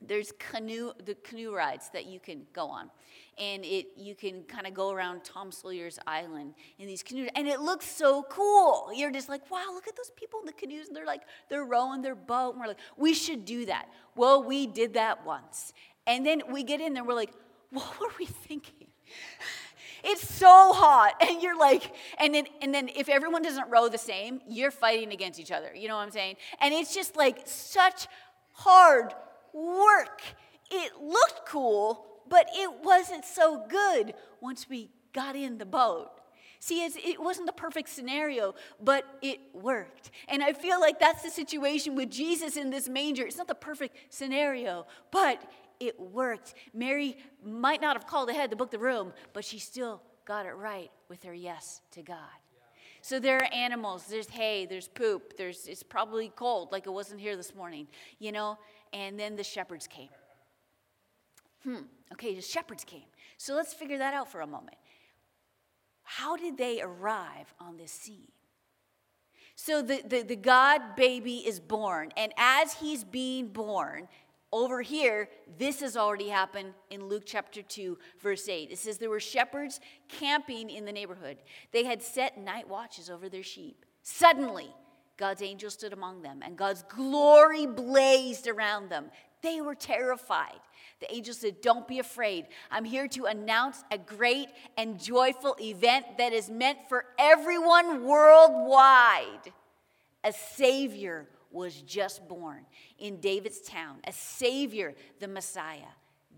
there's 0.00 0.30
canoe 0.38 0.92
the 1.04 1.16
canoe 1.16 1.52
rides 1.52 1.90
that 1.92 2.06
you 2.06 2.20
can 2.20 2.42
go 2.52 2.68
on. 2.68 2.88
And 3.36 3.64
it 3.64 3.88
you 3.96 4.14
can 4.14 4.44
kind 4.44 4.64
of 4.64 4.74
go 4.74 4.92
around 4.92 5.24
tom 5.24 5.50
sawyer's 5.50 5.98
island 6.06 6.54
in 6.78 6.86
these 6.86 7.02
canoes 7.02 7.30
and 7.34 7.48
it 7.48 7.58
looks 7.60 7.84
so 7.84 8.22
cool. 8.28 8.90
You're 8.94 9.10
just 9.10 9.28
like 9.28 9.50
wow 9.50 9.64
look 9.72 9.88
at 9.88 9.96
those 9.96 10.12
people 10.14 10.38
in 10.38 10.46
the 10.46 10.52
canoes 10.52 10.86
and 10.86 10.96
they're 10.96 11.04
like 11.04 11.22
they're 11.50 11.64
rowing 11.64 12.00
their 12.00 12.14
boat 12.14 12.52
and 12.52 12.60
we're 12.60 12.68
like 12.68 12.78
we 12.96 13.12
should 13.12 13.44
do 13.44 13.66
that. 13.66 13.88
Well 14.14 14.44
we 14.44 14.68
did 14.68 14.94
that 14.94 15.26
once. 15.26 15.72
And 16.06 16.24
then 16.24 16.42
we 16.48 16.62
get 16.62 16.80
in 16.80 16.94
there 16.94 17.02
we're 17.02 17.14
like 17.14 17.32
what 17.70 17.98
were 17.98 18.12
we 18.20 18.26
thinking 18.26 18.86
it's 20.04 20.28
so 20.28 20.72
hot 20.72 21.14
and 21.28 21.42
you're 21.42 21.58
like 21.58 21.94
and 22.18 22.34
then 22.34 22.46
and 22.62 22.74
then 22.74 22.88
if 22.94 23.08
everyone 23.08 23.42
doesn't 23.42 23.68
row 23.70 23.88
the 23.88 23.98
same 23.98 24.40
you're 24.48 24.70
fighting 24.70 25.12
against 25.12 25.40
each 25.40 25.50
other 25.50 25.70
you 25.74 25.88
know 25.88 25.96
what 25.96 26.02
i'm 26.02 26.10
saying 26.10 26.36
and 26.60 26.72
it's 26.74 26.94
just 26.94 27.16
like 27.16 27.40
such 27.44 28.06
hard 28.54 29.12
work. 29.54 30.22
It 30.70 30.92
looked 31.00 31.46
cool, 31.46 32.06
but 32.28 32.48
it 32.54 32.70
wasn't 32.82 33.24
so 33.24 33.64
good 33.68 34.14
once 34.40 34.68
we 34.68 34.90
got 35.12 35.36
in 35.36 35.58
the 35.58 35.66
boat. 35.66 36.10
See, 36.58 36.82
it 36.82 37.20
wasn't 37.22 37.46
the 37.46 37.52
perfect 37.52 37.90
scenario, 37.90 38.54
but 38.80 39.04
it 39.20 39.38
worked. 39.52 40.10
And 40.28 40.42
I 40.42 40.54
feel 40.54 40.80
like 40.80 40.98
that's 40.98 41.22
the 41.22 41.28
situation 41.28 41.94
with 41.94 42.10
Jesus 42.10 42.56
in 42.56 42.70
this 42.70 42.88
manger. 42.88 43.26
It's 43.26 43.36
not 43.36 43.48
the 43.48 43.54
perfect 43.54 43.96
scenario, 44.08 44.86
but 45.10 45.42
It 45.80 45.98
worked. 45.98 46.54
Mary 46.72 47.16
might 47.44 47.80
not 47.80 47.96
have 47.96 48.06
called 48.06 48.30
ahead 48.30 48.50
to 48.50 48.56
book 48.56 48.70
the 48.70 48.78
room, 48.78 49.12
but 49.32 49.44
she 49.44 49.58
still 49.58 50.02
got 50.24 50.46
it 50.46 50.52
right 50.52 50.90
with 51.08 51.22
her 51.24 51.34
yes 51.34 51.82
to 51.92 52.02
God. 52.02 52.16
So 53.02 53.20
there 53.20 53.36
are 53.36 53.52
animals, 53.52 54.06
there's 54.06 54.30
hay, 54.30 54.64
there's 54.64 54.88
poop, 54.88 55.36
there's 55.36 55.66
it's 55.66 55.82
probably 55.82 56.32
cold 56.34 56.72
like 56.72 56.86
it 56.86 56.90
wasn't 56.90 57.20
here 57.20 57.36
this 57.36 57.54
morning, 57.54 57.86
you 58.18 58.32
know, 58.32 58.58
and 58.94 59.20
then 59.20 59.36
the 59.36 59.44
shepherds 59.44 59.86
came. 59.86 60.08
Hmm, 61.64 61.82
okay, 62.14 62.34
the 62.34 62.40
shepherds 62.40 62.82
came. 62.82 63.04
So 63.36 63.54
let's 63.54 63.74
figure 63.74 63.98
that 63.98 64.14
out 64.14 64.32
for 64.32 64.40
a 64.40 64.46
moment. 64.46 64.76
How 66.02 66.36
did 66.36 66.56
they 66.56 66.80
arrive 66.80 67.52
on 67.60 67.76
this 67.76 67.92
scene? 67.92 68.28
So 69.56 69.82
the, 69.82 70.02
the, 70.06 70.22
the 70.22 70.36
God 70.36 70.96
baby 70.96 71.46
is 71.46 71.60
born, 71.60 72.10
and 72.16 72.32
as 72.36 72.74
he's 72.74 73.04
being 73.04 73.48
born, 73.48 74.08
over 74.54 74.82
here, 74.82 75.28
this 75.58 75.80
has 75.80 75.96
already 75.96 76.28
happened 76.28 76.74
in 76.88 77.08
Luke 77.08 77.24
chapter 77.26 77.60
2, 77.60 77.98
verse 78.20 78.48
8. 78.48 78.70
It 78.70 78.78
says 78.78 78.98
there 78.98 79.10
were 79.10 79.18
shepherds 79.18 79.80
camping 80.08 80.70
in 80.70 80.84
the 80.84 80.92
neighborhood. 80.92 81.38
They 81.72 81.82
had 81.82 82.00
set 82.00 82.38
night 82.38 82.68
watches 82.68 83.10
over 83.10 83.28
their 83.28 83.42
sheep. 83.42 83.84
Suddenly, 84.02 84.68
God's 85.16 85.42
angel 85.42 85.70
stood 85.70 85.92
among 85.92 86.22
them, 86.22 86.40
and 86.40 86.56
God's 86.56 86.84
glory 86.84 87.66
blazed 87.66 88.46
around 88.46 88.90
them. 88.90 89.06
They 89.42 89.60
were 89.60 89.74
terrified. 89.74 90.60
The 91.00 91.12
angel 91.12 91.34
said, 91.34 91.60
Don't 91.60 91.88
be 91.88 91.98
afraid. 91.98 92.46
I'm 92.70 92.84
here 92.84 93.08
to 93.08 93.24
announce 93.24 93.82
a 93.90 93.98
great 93.98 94.50
and 94.78 95.00
joyful 95.00 95.56
event 95.60 96.18
that 96.18 96.32
is 96.32 96.48
meant 96.48 96.78
for 96.88 97.06
everyone 97.18 98.04
worldwide. 98.04 99.52
A 100.22 100.32
Savior 100.32 101.26
was 101.54 101.80
just 101.82 102.28
born 102.28 102.66
in 102.98 103.20
David's 103.20 103.60
town, 103.60 103.98
a 104.06 104.12
Savior, 104.12 104.94
the 105.20 105.28
Messiah. 105.28 105.92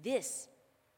This 0.05 0.49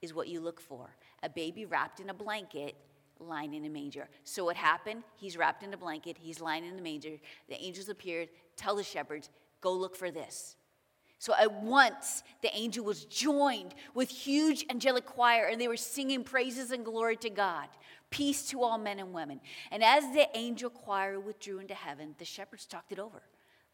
is 0.02 0.12
what 0.12 0.28
you 0.28 0.40
look 0.40 0.60
for 0.60 0.90
a 1.22 1.28
baby 1.28 1.64
wrapped 1.64 2.00
in 2.00 2.10
a 2.10 2.14
blanket 2.14 2.76
lying 3.20 3.54
in 3.54 3.64
a 3.64 3.68
manger. 3.68 4.08
So 4.22 4.44
what 4.44 4.56
happened? 4.56 5.02
He's 5.16 5.36
wrapped 5.36 5.64
in 5.64 5.74
a 5.74 5.76
blanket, 5.76 6.16
he's 6.18 6.40
lying 6.40 6.64
in 6.64 6.78
a 6.78 6.82
manger. 6.82 7.16
The 7.48 7.60
angels 7.60 7.88
appeared, 7.88 8.28
tell 8.56 8.76
the 8.76 8.84
shepherds, 8.84 9.30
go 9.60 9.72
look 9.72 9.96
for 9.96 10.10
this. 10.10 10.56
So 11.18 11.34
at 11.34 11.52
once 11.62 12.22
the 12.42 12.56
angel 12.56 12.84
was 12.84 13.04
joined 13.04 13.74
with 13.94 14.08
huge 14.08 14.64
angelic 14.70 15.04
choir, 15.04 15.46
and 15.46 15.60
they 15.60 15.66
were 15.66 15.76
singing 15.76 16.22
praises 16.22 16.70
and 16.70 16.84
glory 16.84 17.16
to 17.16 17.30
God. 17.30 17.68
Peace 18.10 18.48
to 18.50 18.62
all 18.62 18.78
men 18.78 19.00
and 19.00 19.12
women. 19.12 19.40
And 19.70 19.82
as 19.82 20.04
the 20.12 20.28
angel 20.34 20.70
choir 20.70 21.18
withdrew 21.18 21.58
into 21.58 21.74
heaven, 21.74 22.14
the 22.18 22.24
shepherds 22.24 22.66
talked 22.66 22.92
it 22.92 22.98
over. 22.98 23.22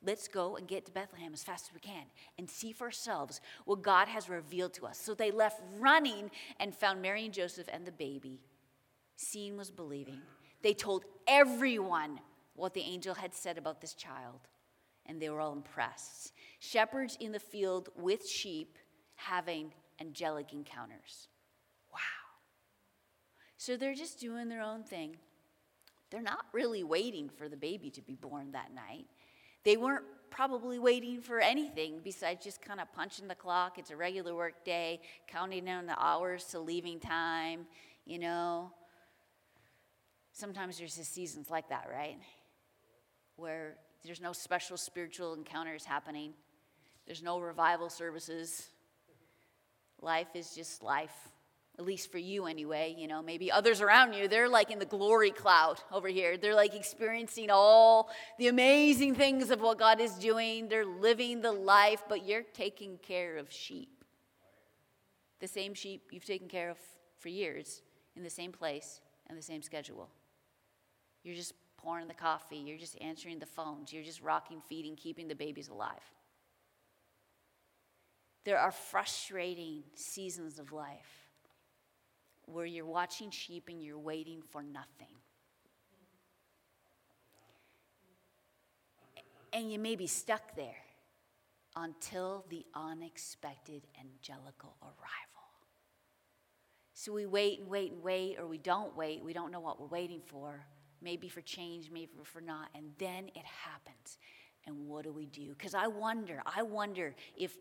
Let's 0.04 0.28
go 0.28 0.56
and 0.56 0.68
get 0.68 0.84
to 0.86 0.92
Bethlehem 0.92 1.32
as 1.32 1.42
fast 1.42 1.68
as 1.68 1.74
we 1.74 1.80
can 1.80 2.04
and 2.38 2.48
see 2.48 2.72
for 2.72 2.84
ourselves 2.84 3.40
what 3.64 3.82
God 3.82 4.06
has 4.08 4.28
revealed 4.28 4.74
to 4.74 4.86
us. 4.86 4.98
So 4.98 5.14
they 5.14 5.30
left 5.30 5.62
running 5.78 6.30
and 6.60 6.74
found 6.74 7.00
Mary 7.00 7.24
and 7.24 7.32
Joseph 7.32 7.68
and 7.72 7.86
the 7.86 7.92
baby. 7.92 8.40
Seeing 9.16 9.56
was 9.56 9.70
believing. 9.70 10.20
They 10.62 10.74
told 10.74 11.04
everyone 11.26 12.20
what 12.54 12.74
the 12.74 12.82
angel 12.82 13.14
had 13.14 13.34
said 13.34 13.58
about 13.58 13.80
this 13.80 13.94
child, 13.94 14.40
and 15.06 15.20
they 15.20 15.30
were 15.30 15.40
all 15.40 15.52
impressed. 15.52 16.32
Shepherds 16.58 17.16
in 17.20 17.32
the 17.32 17.40
field 17.40 17.88
with 17.96 18.28
sheep 18.28 18.78
having 19.14 19.72
angelic 20.00 20.52
encounters. 20.52 21.28
Wow. 21.92 21.98
So 23.56 23.76
they're 23.76 23.94
just 23.94 24.20
doing 24.20 24.48
their 24.48 24.62
own 24.62 24.82
thing. 24.82 25.16
They're 26.10 26.22
not 26.22 26.46
really 26.52 26.84
waiting 26.84 27.28
for 27.28 27.48
the 27.48 27.56
baby 27.56 27.90
to 27.90 28.02
be 28.02 28.14
born 28.14 28.52
that 28.52 28.74
night. 28.74 29.06
They 29.64 29.76
weren't 29.76 30.04
probably 30.30 30.78
waiting 30.78 31.20
for 31.20 31.40
anything 31.40 32.00
besides 32.02 32.44
just 32.44 32.60
kind 32.60 32.80
of 32.80 32.92
punching 32.92 33.28
the 33.28 33.34
clock. 33.34 33.78
It's 33.78 33.90
a 33.90 33.96
regular 33.96 34.34
work 34.34 34.64
day, 34.64 35.00
counting 35.26 35.64
down 35.64 35.86
the 35.86 35.98
hours 35.98 36.44
to 36.46 36.58
leaving 36.58 37.00
time, 37.00 37.66
you 38.04 38.18
know. 38.18 38.72
Sometimes 40.32 40.78
there's 40.78 40.96
just 40.96 41.14
seasons 41.14 41.50
like 41.50 41.68
that, 41.68 41.88
right? 41.90 42.18
Where 43.36 43.76
there's 44.04 44.20
no 44.20 44.32
special 44.32 44.76
spiritual 44.76 45.34
encounters 45.34 45.84
happening, 45.84 46.34
there's 47.06 47.22
no 47.22 47.38
revival 47.38 47.88
services. 47.88 48.68
Life 50.00 50.28
is 50.34 50.54
just 50.54 50.82
life 50.82 51.30
at 51.78 51.84
least 51.84 52.12
for 52.12 52.18
you 52.18 52.46
anyway 52.46 52.94
you 52.96 53.08
know 53.08 53.22
maybe 53.22 53.50
others 53.50 53.80
around 53.80 54.12
you 54.12 54.28
they're 54.28 54.48
like 54.48 54.70
in 54.70 54.78
the 54.78 54.84
glory 54.84 55.30
cloud 55.30 55.80
over 55.92 56.08
here. 56.08 56.36
They're 56.36 56.54
like 56.54 56.74
experiencing 56.74 57.50
all 57.50 58.10
the 58.38 58.48
amazing 58.48 59.14
things 59.14 59.50
of 59.50 59.60
what 59.60 59.78
god 59.78 60.00
is 60.00 60.12
doing. 60.12 60.68
They're 60.68 60.86
living 60.86 61.42
the 61.42 61.52
life 61.52 62.02
but 62.08 62.26
you're 62.26 62.42
taking 62.42 62.98
care 62.98 63.36
of 63.36 63.50
sheep. 63.52 64.04
The 65.40 65.48
same 65.48 65.74
sheep 65.74 66.02
you've 66.10 66.24
taken 66.24 66.48
care 66.48 66.70
of 66.70 66.78
for 67.18 67.28
years 67.28 67.82
in 68.16 68.22
the 68.22 68.30
same 68.30 68.52
place 68.52 69.00
and 69.28 69.36
the 69.36 69.42
same 69.42 69.62
schedule. 69.62 70.08
You're 71.22 71.36
just 71.36 71.54
pouring 71.76 72.08
the 72.08 72.14
coffee. 72.14 72.56
You're 72.56 72.78
just 72.78 73.00
answering 73.00 73.38
the 73.38 73.46
phones. 73.46 73.92
You're 73.92 74.04
just 74.04 74.22
rocking 74.22 74.60
feeding 74.68 74.96
keeping 74.96 75.28
the 75.28 75.34
babies 75.34 75.68
alive. 75.68 76.12
There 78.44 78.58
are 78.58 78.72
frustrating 78.72 79.84
seasons 79.94 80.58
of 80.58 80.72
life 80.72 81.23
where 82.46 82.66
you're 82.66 82.86
watching 82.86 83.30
sheep 83.30 83.68
and 83.68 83.82
you're 83.82 83.98
waiting 83.98 84.42
for 84.50 84.62
nothing. 84.62 85.08
And 89.52 89.70
you 89.70 89.78
may 89.78 89.94
be 89.94 90.06
stuck 90.06 90.56
there 90.56 90.82
until 91.76 92.44
the 92.48 92.64
unexpected 92.74 93.82
angelical 94.00 94.76
arrival. 94.82 95.24
So 96.92 97.12
we 97.12 97.26
wait 97.26 97.60
and 97.60 97.68
wait 97.68 97.92
and 97.92 98.02
wait, 98.02 98.38
or 98.38 98.46
we 98.46 98.58
don't 98.58 98.96
wait. 98.96 99.22
We 99.22 99.32
don't 99.32 99.50
know 99.50 99.60
what 99.60 99.80
we're 99.80 99.86
waiting 99.86 100.20
for. 100.26 100.64
Maybe 101.02 101.28
for 101.28 101.40
change, 101.40 101.90
maybe 101.90 102.12
for 102.22 102.40
not. 102.40 102.68
And 102.74 102.92
then 102.98 103.28
it 103.34 103.44
happens. 103.44 104.18
And 104.66 104.88
what 104.88 105.04
do 105.04 105.12
we 105.12 105.26
do? 105.26 105.50
Because 105.50 105.74
I 105.74 105.86
wonder, 105.86 106.42
I 106.46 106.62
wonder 106.62 107.14
if 107.36 107.56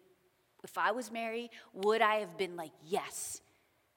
if 0.64 0.78
I 0.78 0.92
was 0.92 1.12
Mary, 1.12 1.52
would 1.74 2.02
I 2.02 2.16
have 2.16 2.38
been 2.38 2.56
like, 2.56 2.72
yes, 2.86 3.42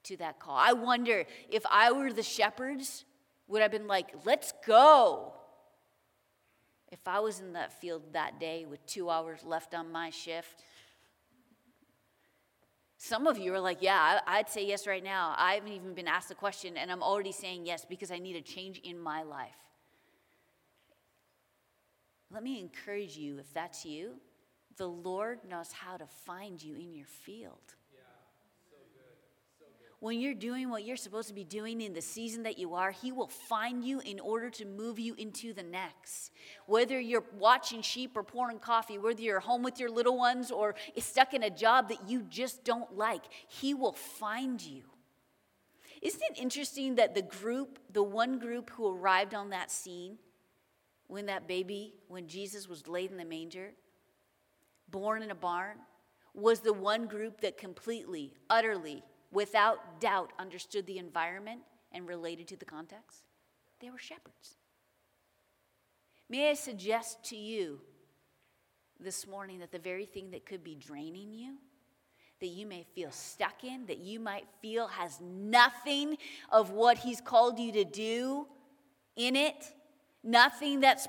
to 0.06 0.16
that 0.18 0.38
call. 0.38 0.56
I 0.56 0.72
wonder 0.72 1.25
if 1.50 1.64
I 1.70 1.92
were 1.92 2.12
the 2.12 2.22
shepherds, 2.22 3.04
would 3.48 3.60
I 3.60 3.64
have 3.64 3.72
been 3.72 3.86
like, 3.86 4.08
let's 4.25 4.52
go. 4.66 5.32
If 6.90 7.00
I 7.06 7.20
was 7.20 7.40
in 7.40 7.52
that 7.54 7.72
field 7.80 8.02
that 8.12 8.38
day 8.38 8.64
with 8.64 8.84
two 8.86 9.10
hours 9.10 9.40
left 9.44 9.75
on 9.75 9.90
my 9.90 10.10
shift, 10.10 10.62
some 12.98 13.26
of 13.26 13.38
you 13.38 13.52
are 13.54 13.60
like, 13.60 13.78
yeah, 13.82 14.20
I'd 14.26 14.48
say 14.48 14.66
yes 14.66 14.86
right 14.86 15.04
now. 15.04 15.34
I 15.36 15.54
haven't 15.54 15.72
even 15.72 15.94
been 15.94 16.08
asked 16.08 16.28
the 16.28 16.34
question, 16.34 16.76
and 16.76 16.90
I'm 16.90 17.02
already 17.02 17.32
saying 17.32 17.66
yes 17.66 17.84
because 17.84 18.10
I 18.10 18.18
need 18.18 18.36
a 18.36 18.40
change 18.40 18.78
in 18.78 18.98
my 18.98 19.22
life. 19.22 19.56
Let 22.30 22.42
me 22.42 22.58
encourage 22.58 23.16
you, 23.16 23.38
if 23.38 23.52
that's 23.52 23.84
you, 23.84 24.14
the 24.76 24.88
Lord 24.88 25.40
knows 25.48 25.72
how 25.72 25.96
to 25.96 26.06
find 26.06 26.62
you 26.62 26.75
in 26.75 26.94
your 26.94 27.06
field 27.06 27.75
when 30.00 30.20
you're 30.20 30.34
doing 30.34 30.68
what 30.68 30.84
you're 30.84 30.96
supposed 30.96 31.28
to 31.28 31.34
be 31.34 31.44
doing 31.44 31.80
in 31.80 31.94
the 31.94 32.02
season 32.02 32.42
that 32.42 32.58
you 32.58 32.74
are, 32.74 32.90
He 32.90 33.12
will 33.12 33.28
find 33.28 33.82
you 33.82 34.00
in 34.00 34.20
order 34.20 34.50
to 34.50 34.64
move 34.66 34.98
you 34.98 35.14
into 35.14 35.54
the 35.54 35.62
next. 35.62 36.32
Whether 36.66 37.00
you're 37.00 37.24
watching 37.38 37.80
sheep 37.80 38.16
or 38.16 38.22
pouring 38.22 38.58
coffee, 38.58 38.98
whether 38.98 39.22
you're 39.22 39.40
home 39.40 39.62
with 39.62 39.80
your 39.80 39.90
little 39.90 40.18
ones 40.18 40.50
or 40.50 40.74
stuck 40.98 41.32
in 41.32 41.42
a 41.42 41.50
job 41.50 41.88
that 41.88 42.08
you 42.08 42.22
just 42.22 42.64
don't 42.64 42.96
like, 42.96 43.22
He 43.48 43.72
will 43.72 43.94
find 43.94 44.60
you. 44.60 44.82
Isn't 46.02 46.22
it 46.30 46.38
interesting 46.38 46.96
that 46.96 47.14
the 47.14 47.22
group, 47.22 47.78
the 47.90 48.02
one 48.02 48.38
group 48.38 48.70
who 48.70 48.94
arrived 48.94 49.34
on 49.34 49.50
that 49.50 49.70
scene 49.70 50.18
when 51.06 51.26
that 51.26 51.48
baby, 51.48 51.94
when 52.08 52.28
Jesus 52.28 52.68
was 52.68 52.86
laid 52.86 53.10
in 53.10 53.16
the 53.16 53.24
manger, 53.24 53.72
born 54.90 55.22
in 55.22 55.30
a 55.30 55.34
barn, 55.34 55.78
was 56.34 56.60
the 56.60 56.72
one 56.72 57.06
group 57.06 57.40
that 57.40 57.56
completely, 57.56 58.34
utterly 58.50 59.02
without 59.37 60.00
doubt 60.00 60.33
understood 60.38 60.87
the 60.87 60.97
environment 60.97 61.61
and 61.93 62.09
related 62.09 62.49
to 62.49 62.57
the 62.57 62.64
context? 62.64 63.25
They 63.83 63.90
were 63.90 63.99
shepherds. 63.99 64.57
May 66.31 66.49
I 66.49 66.55
suggest 66.55 67.23
to 67.25 67.37
you 67.37 67.83
this 68.99 69.26
morning 69.26 69.59
that 69.59 69.73
the 69.73 69.78
very 69.78 70.07
thing 70.07 70.31
that 70.31 70.47
could 70.47 70.64
be 70.64 70.75
draining 70.75 71.35
you, 71.35 71.57
that 72.40 72.47
you 72.47 72.64
may 72.64 72.87
feel 72.95 73.11
stuck 73.11 73.62
in, 73.62 73.85
that 73.88 73.99
you 73.99 74.19
might 74.19 74.47
feel 74.62 74.87
has 74.87 75.21
nothing 75.21 76.16
of 76.50 76.71
what 76.71 76.97
He's 76.97 77.21
called 77.21 77.59
you 77.59 77.73
to 77.73 77.85
do 77.85 78.47
in 79.16 79.37
it, 79.37 79.75
nothing 80.25 80.81
that's 80.81 81.07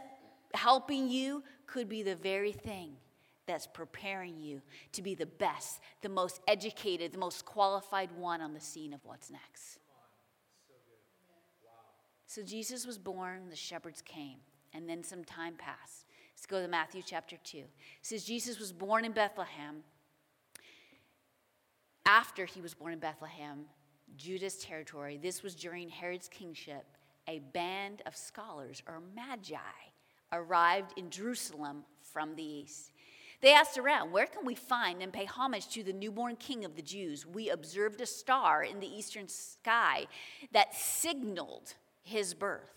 helping 0.53 1.07
you, 1.07 1.43
could 1.65 1.87
be 1.87 2.03
the 2.03 2.15
very 2.15 2.51
thing 2.51 2.97
that's 3.47 3.65
preparing 3.65 4.39
you 4.39 4.61
to 4.91 5.01
be 5.01 5.15
the 5.15 5.25
best, 5.25 5.79
the 6.01 6.09
most 6.09 6.41
educated, 6.47 7.11
the 7.11 7.17
most 7.17 7.45
qualified 7.45 8.09
one 8.17 8.41
on 8.41 8.53
the 8.53 8.59
scene 8.59 8.93
of 8.93 8.99
what's 9.03 9.31
next. 9.31 9.79
So 12.25 12.43
Jesus 12.43 12.85
was 12.85 12.97
born, 12.97 13.49
the 13.49 13.55
shepherds 13.55 14.01
came, 14.01 14.39
and 14.73 14.87
then 14.87 15.03
some 15.03 15.23
time 15.23 15.55
passed. 15.57 16.05
Let's 16.35 16.45
go 16.45 16.61
to 16.61 16.67
Matthew 16.67 17.01
chapter 17.03 17.37
2. 17.43 17.57
It 17.57 17.67
says 18.01 18.25
Jesus 18.25 18.59
was 18.59 18.71
born 18.71 19.05
in 19.05 19.13
Bethlehem 19.13 19.83
after 22.07 22.45
he 22.45 22.61
was 22.61 22.73
born 22.73 22.93
in 22.93 22.99
Bethlehem, 22.99 23.65
Judah's 24.15 24.57
territory, 24.57 25.19
this 25.21 25.43
was 25.43 25.53
during 25.53 25.89
Herod's 25.89 26.29
kingship, 26.29 26.85
a 27.27 27.39
band 27.53 28.01
of 28.05 28.15
scholars 28.15 28.81
or 28.87 29.01
magi 29.13 29.57
arrived 30.31 30.93
in 30.97 31.09
Jerusalem 31.09 31.83
from 32.01 32.35
the 32.35 32.43
east. 32.43 32.93
They 33.41 33.53
asked 33.53 33.77
around, 33.77 34.11
Where 34.11 34.25
can 34.25 34.45
we 34.45 34.55
find 34.55 35.01
and 35.01 35.13
pay 35.13 35.25
homage 35.25 35.67
to 35.69 35.83
the 35.83 35.93
newborn 35.93 36.35
king 36.37 36.65
of 36.65 36.75
the 36.75 36.81
Jews? 36.81 37.25
We 37.25 37.49
observed 37.49 38.01
a 38.01 38.05
star 38.05 38.63
in 38.63 38.79
the 38.79 38.87
eastern 38.87 39.27
sky 39.27 40.07
that 40.53 40.75
signaled 40.75 41.75
his 42.03 42.33
birth. 42.33 42.73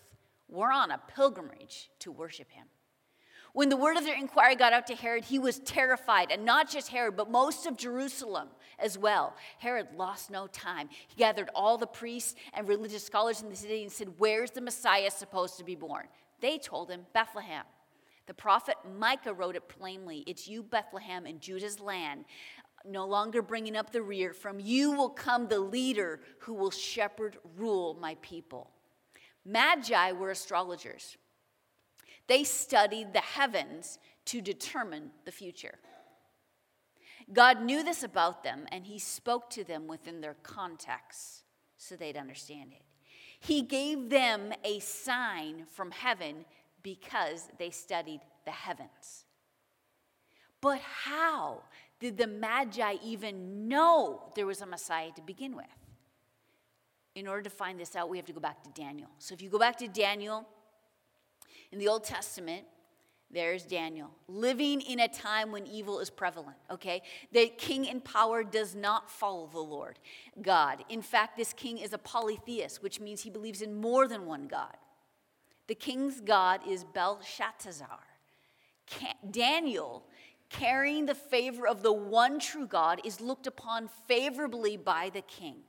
We're 0.47 0.71
on 0.71 0.91
a 0.91 1.01
pilgrimage 1.15 1.89
to 1.99 2.11
worship 2.11 2.51
him. 2.51 2.67
When 3.53 3.69
the 3.69 3.77
word 3.77 3.97
of 3.97 4.05
their 4.05 4.15
inquiry 4.15 4.55
got 4.55 4.71
out 4.71 4.87
to 4.87 4.95
Herod, 4.95 5.25
he 5.25 5.37
was 5.37 5.59
terrified, 5.59 6.31
and 6.31 6.45
not 6.45 6.69
just 6.69 6.87
Herod, 6.87 7.17
but 7.17 7.29
most 7.29 7.65
of 7.65 7.75
Jerusalem 7.75 8.47
as 8.79 8.97
well. 8.97 9.35
Herod 9.59 9.87
lost 9.97 10.31
no 10.31 10.47
time. 10.47 10.89
He 11.07 11.15
gathered 11.17 11.49
all 11.53 11.77
the 11.77 11.87
priests 11.87 12.35
and 12.53 12.67
religious 12.67 13.03
scholars 13.03 13.41
in 13.41 13.49
the 13.49 13.55
city 13.55 13.83
and 13.83 13.91
said, 13.91 14.13
Where's 14.17 14.51
the 14.51 14.61
Messiah 14.61 15.11
supposed 15.11 15.57
to 15.57 15.65
be 15.65 15.75
born? 15.75 16.07
They 16.39 16.57
told 16.59 16.89
him, 16.89 17.05
Bethlehem. 17.13 17.65
The 18.27 18.33
prophet 18.33 18.75
Micah 18.97 19.33
wrote 19.33 19.55
it 19.55 19.67
plainly 19.67 20.23
It's 20.27 20.47
you, 20.47 20.63
Bethlehem, 20.63 21.25
in 21.25 21.39
Judah's 21.39 21.79
land, 21.79 22.25
no 22.85 23.05
longer 23.05 23.41
bringing 23.41 23.75
up 23.75 23.91
the 23.91 24.01
rear. 24.01 24.33
From 24.33 24.59
you 24.59 24.91
will 24.91 25.09
come 25.09 25.47
the 25.47 25.59
leader 25.59 26.21
who 26.39 26.53
will 26.53 26.71
shepherd, 26.71 27.37
rule 27.55 27.97
my 27.99 28.15
people. 28.21 28.71
Magi 29.45 30.11
were 30.11 30.31
astrologers. 30.31 31.17
They 32.27 32.43
studied 32.43 33.13
the 33.13 33.19
heavens 33.19 33.99
to 34.25 34.41
determine 34.41 35.11
the 35.25 35.31
future. 35.31 35.79
God 37.33 37.61
knew 37.61 37.83
this 37.83 38.03
about 38.03 38.43
them, 38.43 38.65
and 38.71 38.85
He 38.85 38.99
spoke 38.99 39.49
to 39.51 39.63
them 39.63 39.87
within 39.87 40.21
their 40.21 40.35
context 40.43 41.43
so 41.77 41.95
they'd 41.95 42.17
understand 42.17 42.73
it. 42.73 42.83
He 43.39 43.63
gave 43.63 44.09
them 44.09 44.53
a 44.63 44.79
sign 44.79 45.65
from 45.71 45.89
heaven 45.89 46.45
because 46.83 47.47
they 47.57 47.69
studied 47.69 48.21
the 48.45 48.51
heavens. 48.51 49.25
But 50.61 50.79
how 50.79 51.63
did 51.99 52.17
the 52.17 52.27
Magi 52.27 52.95
even 53.03 53.67
know 53.67 54.31
there 54.35 54.45
was 54.45 54.61
a 54.61 54.65
Messiah 54.65 55.11
to 55.15 55.21
begin 55.21 55.55
with? 55.55 55.65
In 57.15 57.27
order 57.27 57.41
to 57.41 57.49
find 57.49 57.79
this 57.79 57.95
out, 57.95 58.09
we 58.09 58.17
have 58.17 58.25
to 58.27 58.33
go 58.33 58.39
back 58.39 58.63
to 58.63 58.69
Daniel. 58.79 59.09
So 59.19 59.33
if 59.33 59.41
you 59.41 59.49
go 59.49 59.59
back 59.59 59.77
to 59.79 59.87
Daniel 59.87 60.47
in 61.71 61.79
the 61.79 61.87
Old 61.87 62.03
Testament, 62.03 62.65
there's 63.33 63.63
Daniel, 63.63 64.11
living 64.27 64.81
in 64.81 64.99
a 64.99 65.07
time 65.07 65.51
when 65.51 65.65
evil 65.65 65.99
is 65.99 66.09
prevalent, 66.09 66.57
okay? 66.69 67.01
The 67.31 67.47
king 67.47 67.85
in 67.85 68.01
power 68.01 68.43
does 68.43 68.75
not 68.75 69.09
follow 69.09 69.47
the 69.51 69.59
Lord 69.59 69.99
God. 70.41 70.83
In 70.89 71.01
fact, 71.01 71.37
this 71.37 71.53
king 71.53 71.77
is 71.77 71.93
a 71.93 71.97
polytheist, 71.97 72.83
which 72.83 72.99
means 72.99 73.21
he 73.21 73.29
believes 73.29 73.61
in 73.61 73.79
more 73.79 74.07
than 74.07 74.25
one 74.25 74.47
God. 74.47 74.75
The 75.71 75.75
king's 75.75 76.19
God 76.19 76.67
is 76.67 76.83
Belshazzar. 76.83 77.87
Daniel, 79.31 80.03
carrying 80.49 81.05
the 81.05 81.15
favor 81.15 81.65
of 81.65 81.81
the 81.81 81.93
one 81.93 82.41
true 82.41 82.67
God, 82.67 82.99
is 83.05 83.21
looked 83.21 83.47
upon 83.47 83.89
favorably 84.05 84.75
by 84.75 85.11
the 85.13 85.21
king. 85.21 85.59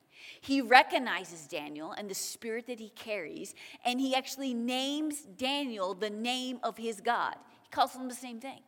He 0.40 0.60
recognizes 0.60 1.46
Daniel 1.46 1.92
and 1.92 2.10
the 2.10 2.16
spirit 2.16 2.66
that 2.66 2.80
he 2.80 2.88
carries, 2.88 3.54
and 3.84 4.00
he 4.00 4.12
actually 4.12 4.54
names 4.54 5.22
Daniel 5.22 5.94
the 5.94 6.10
name 6.10 6.58
of 6.64 6.76
his 6.76 7.00
God. 7.00 7.36
He 7.62 7.68
calls 7.70 7.94
him 7.94 8.08
the 8.08 8.14
same 8.16 8.40
thing. 8.40 8.58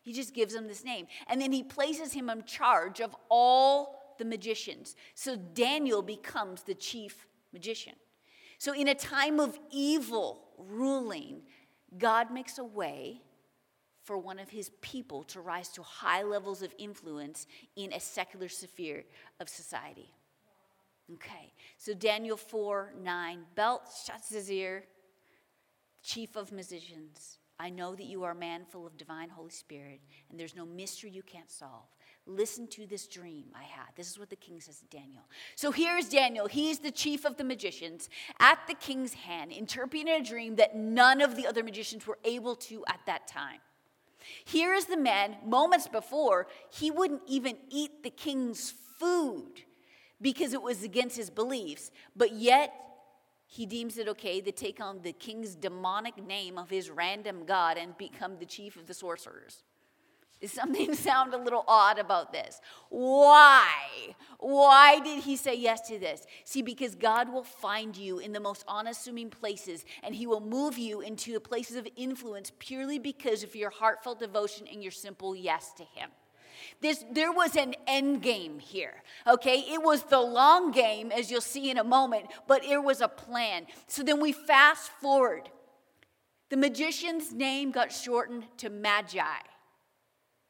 He 0.00 0.14
just 0.14 0.32
gives 0.32 0.54
him 0.54 0.68
this 0.68 0.84
name. 0.84 1.06
And 1.26 1.38
then 1.38 1.52
he 1.52 1.62
places 1.62 2.14
him 2.14 2.30
in 2.30 2.44
charge 2.44 3.02
of 3.02 3.14
all 3.28 4.14
the 4.18 4.24
magicians. 4.24 4.96
So 5.14 5.36
Daniel 5.36 6.00
becomes 6.00 6.62
the 6.62 6.74
chief 6.74 7.26
magician. 7.52 7.92
So, 8.58 8.74
in 8.74 8.88
a 8.88 8.94
time 8.94 9.38
of 9.38 9.58
evil 9.70 10.48
ruling, 10.58 11.42
God 11.96 12.32
makes 12.32 12.58
a 12.58 12.64
way 12.64 13.22
for 14.02 14.18
one 14.18 14.38
of 14.38 14.50
his 14.50 14.70
people 14.80 15.22
to 15.22 15.40
rise 15.40 15.68
to 15.68 15.82
high 15.82 16.22
levels 16.22 16.62
of 16.62 16.74
influence 16.78 17.46
in 17.76 17.92
a 17.92 18.00
secular 18.00 18.48
sphere 18.48 19.04
of 19.38 19.48
society. 19.48 20.12
Okay, 21.14 21.52
so 21.78 21.94
Daniel 21.94 22.36
4 22.36 22.94
9, 23.00 23.46
Belshazzar, 23.54 24.82
chief 26.02 26.36
of 26.36 26.52
musicians, 26.52 27.38
I 27.60 27.70
know 27.70 27.94
that 27.94 28.04
you 28.04 28.24
are 28.24 28.32
a 28.32 28.36
man 28.36 28.64
full 28.64 28.86
of 28.86 28.96
divine 28.96 29.30
Holy 29.30 29.50
Spirit, 29.50 30.00
and 30.30 30.38
there's 30.38 30.54
no 30.54 30.66
mystery 30.66 31.10
you 31.10 31.22
can't 31.22 31.50
solve. 31.50 31.88
Listen 32.28 32.66
to 32.68 32.86
this 32.86 33.06
dream 33.06 33.46
I 33.54 33.62
had. 33.62 33.86
This 33.96 34.10
is 34.10 34.18
what 34.18 34.28
the 34.28 34.36
king 34.36 34.60
says 34.60 34.80
to 34.80 34.96
Daniel. 34.96 35.22
So 35.56 35.72
here's 35.72 36.10
Daniel. 36.10 36.46
He's 36.46 36.78
the 36.78 36.90
chief 36.90 37.24
of 37.24 37.38
the 37.38 37.44
magicians 37.44 38.10
at 38.38 38.58
the 38.68 38.74
king's 38.74 39.14
hand, 39.14 39.50
interpreting 39.50 40.08
a 40.08 40.22
dream 40.22 40.56
that 40.56 40.76
none 40.76 41.22
of 41.22 41.36
the 41.36 41.46
other 41.46 41.64
magicians 41.64 42.06
were 42.06 42.18
able 42.24 42.54
to 42.56 42.84
at 42.86 43.00
that 43.06 43.26
time. 43.26 43.60
Here 44.44 44.74
is 44.74 44.84
the 44.84 44.96
man, 44.98 45.36
moments 45.46 45.88
before, 45.88 46.48
he 46.70 46.90
wouldn't 46.90 47.22
even 47.26 47.56
eat 47.70 48.02
the 48.02 48.10
king's 48.10 48.74
food 48.98 49.62
because 50.20 50.52
it 50.52 50.62
was 50.62 50.82
against 50.82 51.16
his 51.16 51.30
beliefs, 51.30 51.90
but 52.14 52.32
yet 52.32 52.74
he 53.46 53.64
deems 53.64 53.96
it 53.96 54.06
okay 54.08 54.42
to 54.42 54.52
take 54.52 54.80
on 54.80 55.00
the 55.00 55.12
king's 55.12 55.54
demonic 55.54 56.22
name 56.22 56.58
of 56.58 56.68
his 56.68 56.90
random 56.90 57.44
god 57.46 57.78
and 57.78 57.96
become 57.96 58.36
the 58.38 58.44
chief 58.44 58.76
of 58.76 58.86
the 58.86 58.92
sorcerers. 58.92 59.62
Does 60.40 60.52
something 60.52 60.94
sound 60.94 61.34
a 61.34 61.38
little 61.38 61.64
odd 61.66 61.98
about 61.98 62.32
this? 62.32 62.60
Why? 62.88 63.68
Why 64.38 65.00
did 65.00 65.24
he 65.24 65.36
say 65.36 65.56
yes 65.56 65.88
to 65.88 65.98
this? 65.98 66.26
See, 66.44 66.62
because 66.62 66.94
God 66.94 67.32
will 67.32 67.44
find 67.44 67.96
you 67.96 68.18
in 68.18 68.32
the 68.32 68.40
most 68.40 68.64
unassuming 68.68 69.30
places 69.30 69.84
and 70.02 70.14
he 70.14 70.26
will 70.26 70.40
move 70.40 70.78
you 70.78 71.00
into 71.00 71.32
the 71.32 71.40
places 71.40 71.76
of 71.76 71.88
influence 71.96 72.52
purely 72.58 72.98
because 72.98 73.42
of 73.42 73.56
your 73.56 73.70
heartfelt 73.70 74.20
devotion 74.20 74.66
and 74.70 74.82
your 74.82 74.92
simple 74.92 75.34
yes 75.34 75.72
to 75.74 75.84
him. 75.84 76.10
This, 76.80 77.04
there 77.10 77.32
was 77.32 77.56
an 77.56 77.74
end 77.86 78.22
game 78.22 78.58
here, 78.58 79.02
okay? 79.26 79.58
It 79.58 79.82
was 79.82 80.04
the 80.04 80.20
long 80.20 80.70
game, 80.70 81.10
as 81.10 81.30
you'll 81.30 81.40
see 81.40 81.70
in 81.70 81.78
a 81.78 81.84
moment, 81.84 82.26
but 82.46 82.64
it 82.64 82.82
was 82.82 83.00
a 83.00 83.08
plan. 83.08 83.66
So 83.86 84.02
then 84.02 84.20
we 84.20 84.32
fast 84.32 84.90
forward. 85.00 85.48
The 86.50 86.56
magician's 86.56 87.32
name 87.32 87.70
got 87.70 87.92
shortened 87.92 88.44
to 88.58 88.70
Magi. 88.70 89.22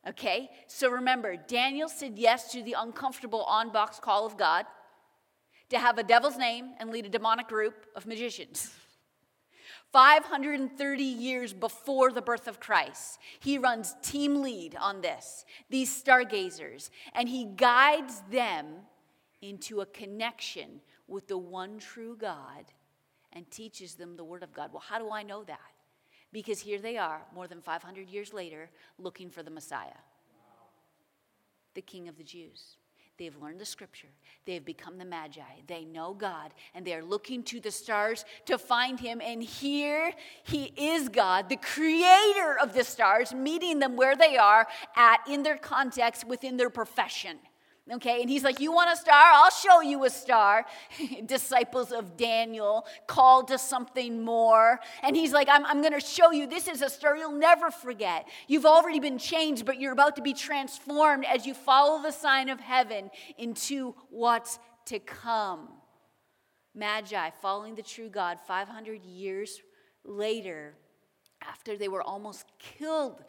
Okay? 0.07 0.51
So 0.67 0.91
remember, 0.91 1.37
Daniel 1.37 1.89
said 1.89 2.19
yes 2.19 2.53
to 2.53 2.63
the 2.63 2.77
uncomfortable 2.79 3.45
on 3.45 3.71
box 3.71 3.99
call 3.99 4.27
of 4.27 4.37
God 4.37 4.67
to 5.71 5.79
have 5.79 5.99
a 5.99 6.03
devil's 6.03 6.37
name 6.37 6.71
and 6.79 6.91
lead 6.91 7.07
a 7.07 7.11
demonic 7.11 7.49
group 7.49 7.87
of 7.95 8.07
magicians. 8.07 8.71
530 9.93 11.03
years 11.03 11.53
before 11.53 12.13
the 12.13 12.21
birth 12.21 12.47
of 12.47 12.61
Christ, 12.61 13.19
he 13.41 13.57
runs 13.57 13.95
team 14.03 14.43
lead 14.43 14.77
on 14.77 15.01
this, 15.01 15.47
these 15.71 15.95
stargazers, 15.95 16.91
and 17.15 17.29
he 17.29 17.45
guides 17.45 18.23
them 18.31 18.67
into 19.41 19.81
a 19.81 19.87
connection 19.87 20.81
with 21.07 21.27
the 21.29 21.39
one 21.39 21.79
true 21.79 22.17
God 22.17 22.67
and 23.33 23.51
teaches 23.51 23.95
them 23.95 24.17
the 24.17 24.25
Word 24.25 24.43
of 24.43 24.53
God. 24.53 24.73
Well, 24.73 24.83
how 24.87 24.99
do 24.99 25.11
I 25.11 25.23
know 25.23 25.43
that? 25.45 25.59
Because 26.33 26.61
here 26.61 26.79
they 26.79 26.97
are, 26.97 27.23
more 27.35 27.49
than 27.49 27.63
500 27.63 28.09
years 28.09 28.33
later, 28.33 28.71
looking 28.99 29.31
for 29.31 29.43
the 29.43 29.51
Messiah, 29.51 30.01
the 31.75 31.83
King 31.83 32.09
of 32.09 32.17
the 32.17 32.25
Jews. 32.25 32.77
They've 33.19 33.37
learned 33.43 33.59
the 33.59 33.65
scripture. 33.65 34.09
They've 34.45 34.65
become 34.65 34.97
the 34.97 35.05
magi. 35.05 35.43
They 35.67 35.85
know 35.85 36.15
God 36.15 36.55
and 36.73 36.87
they 36.87 36.95
are 36.95 37.03
looking 37.03 37.43
to 37.45 37.59
the 37.59 37.73
stars 37.73 38.25
to 38.47 38.59
find 38.59 39.01
him. 39.01 39.21
And 39.21 39.43
here 39.43 40.13
he 40.45 40.73
is 40.77 41.09
God, 41.09 41.49
the 41.49 41.57
creator 41.57 42.57
of 42.63 42.75
the 42.75 42.85
stars, 42.85 43.35
meeting 43.35 43.81
them 43.81 43.97
where 43.97 44.15
they 44.15 44.37
are 44.37 44.69
at 44.95 45.19
in 45.29 45.43
their 45.43 45.57
context 45.57 46.29
within 46.29 46.57
their 46.57 46.71
profession. 46.71 47.39
Okay, 47.91 48.21
and 48.21 48.29
he's 48.29 48.45
like, 48.45 48.61
You 48.61 48.73
want 48.73 48.91
a 48.91 48.97
star? 48.97 49.33
I'll 49.33 49.51
show 49.51 49.81
you 49.81 50.05
a 50.05 50.11
star. 50.11 50.67
Disciples 51.27 51.91
of 51.91 52.17
Daniel 52.17 52.87
called 53.07 53.49
to 53.49 53.59
something 53.59 54.23
more. 54.23 54.79
And 55.03 55.17
he's 55.17 55.33
like, 55.33 55.49
I'm, 55.51 55.65
I'm 55.65 55.81
going 55.81 55.95
to 55.95 56.01
show 56.01 56.31
you. 56.31 56.47
This 56.47 56.69
is 56.69 56.83
a 56.83 56.91
star 56.91 57.17
you'll 57.17 57.33
never 57.33 57.71
forget. 57.71 58.29
You've 58.47 58.67
already 58.67 59.01
been 59.01 59.19
changed, 59.19 59.65
but 59.65 59.81
you're 59.81 59.93
about 59.93 60.17
to 60.17 60.23
be 60.23 60.35
transformed 60.35 61.25
as 61.25 61.47
you 61.47 61.55
follow 61.55 62.03
the 62.03 62.13
sign 62.13 62.49
of 62.51 62.61
heaven 62.61 63.11
into 63.39 63.95
what's 64.11 64.59
to 64.87 64.99
come. 64.99 65.69
Magi, 66.75 67.31
following 67.41 67.75
the 67.75 67.83
true 67.83 68.09
God 68.09 68.39
500 68.47 69.05
years 69.05 69.61
later, 70.05 70.75
after 71.43 71.77
they 71.77 71.89
were 71.89 72.03
almost 72.03 72.47
killed 72.59 73.25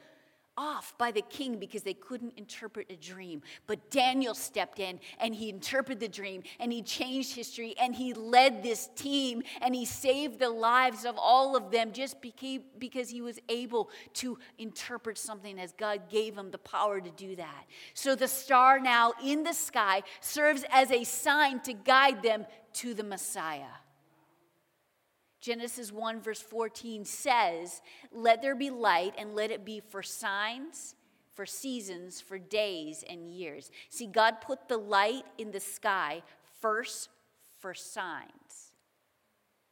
off 0.59 0.93
by 0.97 1.09
the 1.09 1.21
king 1.21 1.57
because 1.57 1.83
they 1.83 1.93
couldn't 1.93 2.33
interpret 2.35 2.91
a 2.91 2.95
dream. 2.97 3.41
But 3.65 3.89
Daniel 3.89 4.35
stepped 4.35 4.77
in 4.77 4.99
and 5.19 5.33
he 5.33 5.49
interpreted 5.49 6.01
the 6.01 6.09
dream 6.09 6.43
and 6.59 6.73
he 6.73 6.81
changed 6.81 7.33
history 7.33 7.73
and 7.79 7.95
he 7.95 8.13
led 8.13 8.61
this 8.61 8.89
team 8.95 9.41
and 9.61 9.73
he 9.73 9.85
saved 9.85 10.37
the 10.37 10.49
lives 10.49 11.05
of 11.05 11.15
all 11.17 11.55
of 11.55 11.71
them 11.71 11.93
just 11.93 12.17
because 12.21 13.09
he 13.09 13.21
was 13.21 13.39
able 13.47 13.89
to 14.15 14.37
interpret 14.57 15.17
something 15.17 15.57
as 15.57 15.71
God 15.71 16.09
gave 16.09 16.37
him 16.37 16.51
the 16.51 16.57
power 16.57 16.99
to 16.99 17.09
do 17.11 17.37
that. 17.37 17.65
So 17.93 18.15
the 18.15 18.27
star 18.27 18.79
now 18.79 19.13
in 19.23 19.43
the 19.43 19.53
sky 19.53 20.03
serves 20.19 20.65
as 20.69 20.91
a 20.91 21.05
sign 21.05 21.61
to 21.61 21.73
guide 21.73 22.21
them 22.21 22.45
to 22.73 22.93
the 22.93 23.03
Messiah. 23.03 23.63
Genesis 25.41 25.91
1, 25.91 26.19
verse 26.21 26.41
14 26.41 27.05
says, 27.05 27.81
Let 28.11 28.41
there 28.41 28.55
be 28.55 28.69
light, 28.69 29.13
and 29.17 29.35
let 29.35 29.51
it 29.51 29.63
be 29.63 29.79
for 29.79 30.03
signs, 30.03 30.95
for 31.33 31.45
seasons, 31.45 32.19
for 32.19 32.37
days, 32.37 33.03
and 33.09 33.29
years. 33.29 33.71
See, 33.89 34.07
God 34.07 34.41
put 34.41 34.67
the 34.67 34.77
light 34.77 35.23
in 35.37 35.51
the 35.51 35.59
sky 35.59 36.21
first 36.59 37.09
for 37.59 37.73
signs, 37.73 38.73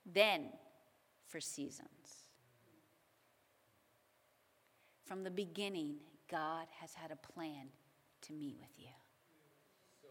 then 0.05 0.45
for 1.27 1.41
seasons. 1.41 1.89
From 5.03 5.23
the 5.23 5.31
beginning, 5.31 5.95
God 6.29 6.67
has 6.79 6.93
had 6.93 7.11
a 7.11 7.15
plan 7.15 7.67
to 8.21 8.33
meet 8.33 8.55
with 8.59 8.69
you. 8.77 8.87
So, 10.01 10.07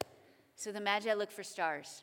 so, 0.00 0.06
so 0.56 0.72
the 0.72 0.80
Magi 0.80 1.12
look 1.14 1.30
for 1.30 1.44
stars 1.44 2.02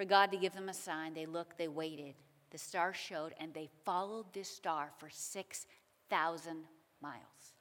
for 0.00 0.06
God 0.06 0.30
to 0.30 0.38
give 0.38 0.54
them 0.54 0.70
a 0.70 0.72
sign. 0.72 1.12
They 1.12 1.26
looked, 1.26 1.58
they 1.58 1.68
waited. 1.68 2.14
The 2.52 2.56
star 2.56 2.94
showed, 2.94 3.34
and 3.38 3.52
they 3.52 3.68
followed 3.84 4.32
this 4.32 4.48
star 4.48 4.92
for 4.96 5.10
6,000 5.10 6.64
miles. 7.02 7.52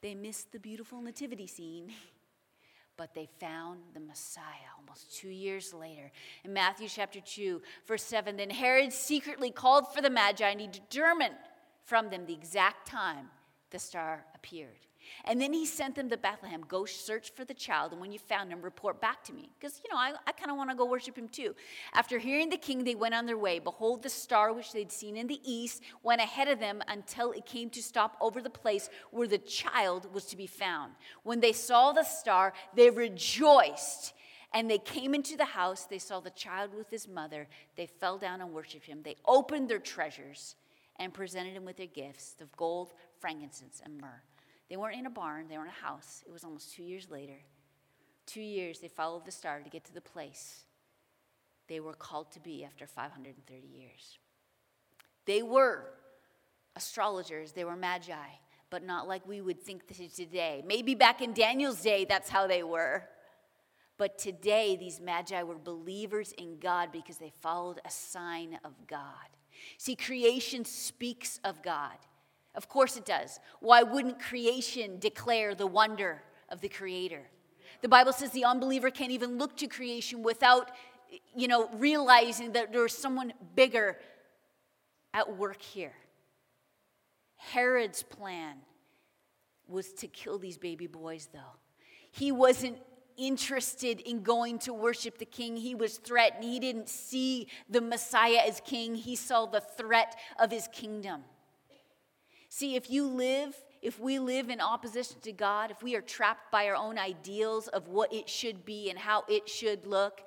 They 0.00 0.14
missed 0.14 0.50
the 0.50 0.58
beautiful 0.58 1.02
nativity 1.02 1.46
scene, 1.46 1.92
but 2.96 3.14
they 3.14 3.28
found 3.38 3.80
the 3.92 4.00
Messiah 4.00 4.72
almost 4.78 5.14
two 5.14 5.28
years 5.28 5.74
later. 5.74 6.10
In 6.42 6.54
Matthew 6.54 6.88
chapter 6.88 7.20
2, 7.20 7.60
verse 7.86 8.04
7, 8.04 8.38
then 8.38 8.48
Herod 8.48 8.90
secretly 8.90 9.50
called 9.50 9.92
for 9.92 10.00
the 10.00 10.08
Magi, 10.08 10.48
and 10.48 10.58
he 10.58 10.68
determined 10.68 11.34
from 11.84 12.08
them 12.08 12.24
the 12.24 12.32
exact 12.32 12.88
time 12.88 13.28
the 13.68 13.78
star 13.78 14.24
appeared. 14.34 14.86
And 15.24 15.40
then 15.40 15.52
he 15.52 15.66
sent 15.66 15.94
them 15.94 16.08
to 16.10 16.16
Bethlehem. 16.16 16.64
Go 16.66 16.84
search 16.84 17.32
for 17.32 17.44
the 17.44 17.54
child, 17.54 17.92
and 17.92 18.00
when 18.00 18.12
you 18.12 18.18
found 18.18 18.50
him, 18.50 18.62
report 18.62 19.00
back 19.00 19.22
to 19.24 19.32
me. 19.32 19.50
Because, 19.58 19.80
you 19.84 19.90
know, 19.92 19.98
I, 19.98 20.12
I 20.26 20.32
kind 20.32 20.50
of 20.50 20.56
want 20.56 20.70
to 20.70 20.76
go 20.76 20.84
worship 20.84 21.16
him 21.16 21.28
too. 21.28 21.54
After 21.94 22.18
hearing 22.18 22.50
the 22.50 22.56
king, 22.56 22.84
they 22.84 22.94
went 22.94 23.14
on 23.14 23.26
their 23.26 23.38
way. 23.38 23.58
Behold, 23.58 24.02
the 24.02 24.08
star 24.08 24.52
which 24.52 24.72
they'd 24.72 24.92
seen 24.92 25.16
in 25.16 25.26
the 25.26 25.40
east 25.44 25.82
went 26.02 26.20
ahead 26.20 26.48
of 26.48 26.58
them 26.58 26.82
until 26.88 27.32
it 27.32 27.46
came 27.46 27.70
to 27.70 27.82
stop 27.82 28.16
over 28.20 28.40
the 28.40 28.50
place 28.50 28.90
where 29.10 29.28
the 29.28 29.38
child 29.38 30.12
was 30.12 30.24
to 30.26 30.36
be 30.36 30.46
found. 30.46 30.92
When 31.22 31.40
they 31.40 31.52
saw 31.52 31.92
the 31.92 32.04
star, 32.04 32.52
they 32.74 32.90
rejoiced. 32.90 34.14
And 34.54 34.70
they 34.70 34.78
came 34.78 35.14
into 35.14 35.36
the 35.36 35.46
house. 35.46 35.84
They 35.84 35.98
saw 35.98 36.20
the 36.20 36.30
child 36.30 36.74
with 36.74 36.90
his 36.90 37.08
mother. 37.08 37.48
They 37.76 37.86
fell 37.86 38.18
down 38.18 38.40
and 38.40 38.52
worshiped 38.52 38.86
him. 38.86 39.00
They 39.02 39.16
opened 39.26 39.70
their 39.70 39.78
treasures 39.78 40.56
and 40.96 41.14
presented 41.14 41.54
him 41.54 41.64
with 41.64 41.78
their 41.78 41.86
gifts 41.86 42.34
of 42.40 42.54
gold, 42.56 42.92
frankincense, 43.18 43.80
and 43.82 43.98
myrrh. 43.98 44.22
They 44.72 44.78
weren't 44.78 44.98
in 44.98 45.04
a 45.04 45.10
barn, 45.10 45.48
they 45.50 45.58
were 45.58 45.64
in 45.64 45.68
a 45.68 45.86
house. 45.86 46.24
It 46.26 46.32
was 46.32 46.44
almost 46.44 46.72
two 46.72 46.82
years 46.82 47.10
later. 47.10 47.36
Two 48.24 48.40
years 48.40 48.78
they 48.78 48.88
followed 48.88 49.26
the 49.26 49.30
star 49.30 49.60
to 49.60 49.68
get 49.68 49.84
to 49.84 49.92
the 49.92 50.00
place 50.00 50.64
they 51.68 51.78
were 51.78 51.92
called 51.92 52.32
to 52.32 52.40
be 52.40 52.64
after 52.64 52.86
530 52.86 53.66
years. 53.66 54.18
They 55.26 55.42
were 55.42 55.90
astrologers, 56.74 57.52
they 57.52 57.66
were 57.66 57.76
magi, 57.76 58.14
but 58.70 58.82
not 58.82 59.06
like 59.06 59.28
we 59.28 59.42
would 59.42 59.60
think 59.60 59.82
today. 59.86 60.64
Maybe 60.66 60.94
back 60.94 61.20
in 61.20 61.34
Daniel's 61.34 61.82
day, 61.82 62.06
that's 62.06 62.30
how 62.30 62.46
they 62.46 62.62
were. 62.62 63.04
But 63.98 64.16
today, 64.16 64.76
these 64.76 65.02
magi 65.02 65.42
were 65.42 65.58
believers 65.58 66.32
in 66.38 66.58
God 66.58 66.92
because 66.92 67.18
they 67.18 67.32
followed 67.42 67.82
a 67.84 67.90
sign 67.90 68.58
of 68.64 68.72
God. 68.86 69.36
See, 69.76 69.96
creation 69.96 70.64
speaks 70.64 71.40
of 71.44 71.62
God. 71.62 71.98
Of 72.54 72.68
course 72.68 72.96
it 72.96 73.04
does. 73.06 73.40
Why 73.60 73.82
wouldn't 73.82 74.20
creation 74.20 74.98
declare 74.98 75.54
the 75.54 75.66
wonder 75.66 76.22
of 76.48 76.60
the 76.60 76.68
Creator? 76.68 77.22
The 77.80 77.88
Bible 77.88 78.12
says 78.12 78.30
the 78.30 78.44
unbeliever 78.44 78.90
can't 78.90 79.10
even 79.10 79.38
look 79.38 79.56
to 79.58 79.66
creation 79.66 80.22
without, 80.22 80.70
you 81.34 81.48
know, 81.48 81.68
realizing 81.74 82.52
that 82.52 82.72
there's 82.72 82.96
someone 82.96 83.32
bigger 83.54 83.96
at 85.14 85.36
work 85.36 85.60
here. 85.62 85.94
Herod's 87.36 88.02
plan 88.02 88.56
was 89.66 89.92
to 89.94 90.06
kill 90.06 90.38
these 90.38 90.58
baby 90.58 90.86
boys, 90.86 91.28
though. 91.32 91.58
He 92.10 92.30
wasn't 92.30 92.78
interested 93.16 94.00
in 94.00 94.22
going 94.22 94.58
to 94.60 94.72
worship 94.72 95.18
the 95.18 95.24
king. 95.24 95.56
He 95.56 95.74
was 95.74 95.98
threatened. 95.98 96.44
He 96.44 96.60
didn't 96.60 96.88
see 96.88 97.48
the 97.68 97.80
Messiah 97.80 98.42
as 98.46 98.60
king, 98.64 98.94
he 98.94 99.16
saw 99.16 99.46
the 99.46 99.60
threat 99.60 100.16
of 100.38 100.50
his 100.50 100.68
kingdom. 100.68 101.24
See, 102.54 102.76
if 102.76 102.90
you 102.90 103.06
live, 103.06 103.56
if 103.80 103.98
we 103.98 104.18
live 104.18 104.50
in 104.50 104.60
opposition 104.60 105.16
to 105.22 105.32
God, 105.32 105.70
if 105.70 105.82
we 105.82 105.96
are 105.96 106.02
trapped 106.02 106.52
by 106.52 106.66
our 106.66 106.76
own 106.76 106.98
ideals 106.98 107.66
of 107.66 107.88
what 107.88 108.12
it 108.12 108.28
should 108.28 108.66
be 108.66 108.90
and 108.90 108.98
how 108.98 109.24
it 109.26 109.48
should 109.48 109.86
look, 109.86 110.20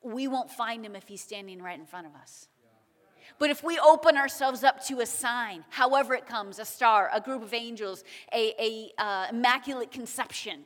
we 0.00 0.28
won't 0.28 0.48
find 0.48 0.86
him 0.86 0.94
if 0.94 1.08
he's 1.08 1.22
standing 1.22 1.60
right 1.60 1.76
in 1.76 1.84
front 1.84 2.06
of 2.06 2.14
us. 2.14 2.46
But 3.40 3.50
if 3.50 3.64
we 3.64 3.80
open 3.80 4.16
ourselves 4.16 4.62
up 4.62 4.84
to 4.86 5.00
a 5.00 5.06
sign, 5.06 5.64
however 5.70 6.14
it 6.14 6.24
comes, 6.24 6.60
a 6.60 6.64
star, 6.64 7.10
a 7.12 7.20
group 7.20 7.42
of 7.42 7.52
angels, 7.52 8.04
a, 8.32 8.54
a 8.60 8.92
uh, 8.96 9.26
immaculate 9.30 9.90
conception, 9.90 10.60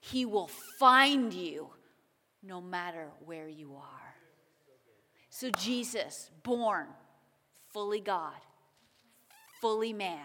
he 0.00 0.24
will 0.24 0.48
find 0.48 1.32
you 1.32 1.70
no 2.42 2.60
matter 2.60 3.10
where 3.24 3.46
you 3.46 3.76
are. 3.76 4.16
So 5.30 5.50
Jesus, 5.50 6.32
born 6.42 6.88
fully 7.72 8.00
God, 8.00 8.40
fully 9.62 9.92
man, 9.92 10.18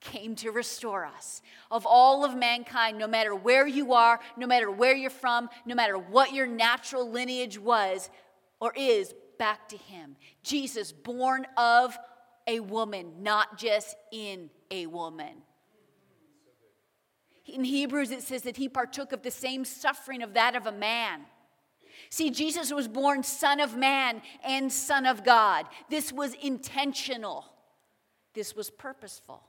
came 0.00 0.34
to 0.36 0.50
restore 0.50 1.06
us. 1.06 1.40
Of 1.70 1.86
all 1.86 2.24
of 2.24 2.36
mankind, 2.36 2.98
no 2.98 3.08
matter 3.08 3.34
where 3.34 3.66
you 3.66 3.94
are, 3.94 4.20
no 4.36 4.46
matter 4.46 4.70
where 4.70 4.94
you're 4.94 5.10
from, 5.10 5.48
no 5.64 5.74
matter 5.74 5.96
what 5.96 6.34
your 6.34 6.46
natural 6.46 7.10
lineage 7.10 7.58
was 7.58 8.10
or 8.60 8.74
is, 8.76 9.14
back 9.38 9.68
to 9.70 9.76
him. 9.76 10.16
Jesus, 10.42 10.92
born 10.92 11.46
of 11.56 11.96
a 12.46 12.60
woman, 12.60 13.14
not 13.22 13.58
just 13.58 13.96
in 14.12 14.50
a 14.70 14.86
woman. 14.86 15.42
In 17.46 17.64
Hebrews, 17.64 18.10
it 18.10 18.22
says 18.22 18.42
that 18.42 18.58
he 18.58 18.68
partook 18.68 19.12
of 19.12 19.22
the 19.22 19.30
same 19.30 19.64
suffering 19.64 20.22
of 20.22 20.34
that 20.34 20.54
of 20.54 20.66
a 20.66 20.72
man. 20.72 21.22
See, 22.10 22.30
Jesus 22.30 22.72
was 22.72 22.86
born 22.86 23.22
Son 23.22 23.60
of 23.60 23.76
Man 23.76 24.20
and 24.44 24.70
Son 24.70 25.06
of 25.06 25.24
God. 25.24 25.66
This 25.88 26.12
was 26.12 26.34
intentional. 26.34 27.51
This 28.34 28.56
was 28.56 28.70
purposeful. 28.70 29.42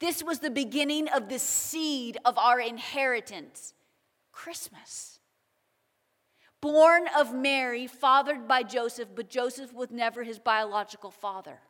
This 0.00 0.22
was 0.22 0.40
the 0.40 0.50
beginning 0.50 1.08
of 1.08 1.28
the 1.28 1.38
seed 1.38 2.18
of 2.24 2.36
our 2.38 2.60
inheritance 2.60 3.74
Christmas. 4.32 5.20
Born 6.60 7.04
of 7.16 7.34
Mary, 7.34 7.86
fathered 7.86 8.48
by 8.48 8.62
Joseph, 8.62 9.08
but 9.14 9.28
Joseph 9.28 9.72
was 9.72 9.90
never 9.90 10.22
his 10.22 10.38
biological 10.38 11.10
father. 11.10 11.60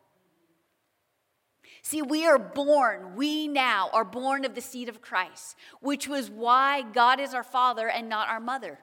See, 1.81 2.01
we 2.01 2.25
are 2.25 2.39
born, 2.39 3.15
we 3.15 3.47
now 3.47 3.89
are 3.93 4.05
born 4.05 4.45
of 4.45 4.55
the 4.55 4.61
seed 4.61 4.89
of 4.89 5.01
Christ, 5.01 5.55
which 5.81 6.07
was 6.07 6.31
why 6.31 6.81
God 6.81 7.19
is 7.19 7.33
our 7.33 7.43
father 7.43 7.89
and 7.89 8.09
not 8.09 8.29
our 8.29 8.39
mother. 8.39 8.79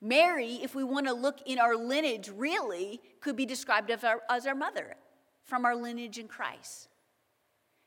Mary, 0.00 0.60
if 0.62 0.74
we 0.74 0.84
want 0.84 1.06
to 1.06 1.12
look 1.12 1.40
in 1.46 1.58
our 1.58 1.76
lineage, 1.76 2.30
really 2.34 3.00
could 3.20 3.36
be 3.36 3.46
described 3.46 3.90
as 3.90 4.04
our, 4.04 4.20
as 4.28 4.46
our 4.46 4.54
mother 4.54 4.96
from 5.50 5.64
our 5.66 5.74
lineage 5.74 6.18
in 6.18 6.28
Christ. 6.28 6.88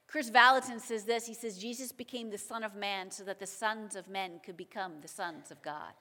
Kris 0.06 0.30
Vallotton 0.30 0.80
says 0.80 1.06
this 1.06 1.26
He 1.26 1.34
says, 1.34 1.58
Jesus 1.58 1.92
became 1.92 2.30
the 2.30 2.38
Son 2.38 2.64
of 2.64 2.76
Man 2.76 3.10
so 3.10 3.24
that 3.24 3.40
the 3.40 3.48
sons 3.48 3.96
of 3.96 4.10
men 4.10 4.42
could 4.46 4.58
become 4.58 4.96
the 5.02 5.08
sons 5.08 5.50
of 5.50 5.64
God. 5.64 5.94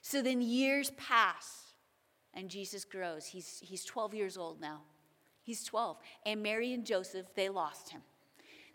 So 0.00 0.22
then 0.22 0.40
years 0.40 0.92
pass 0.92 1.74
and 2.32 2.48
Jesus 2.48 2.84
grows. 2.84 3.26
He's, 3.26 3.60
he's 3.62 3.84
12 3.84 4.14
years 4.14 4.36
old 4.38 4.60
now. 4.60 4.82
He's 5.42 5.64
12. 5.64 5.98
And 6.24 6.42
Mary 6.42 6.72
and 6.72 6.86
Joseph, 6.86 7.26
they 7.34 7.48
lost 7.48 7.90
him. 7.90 8.02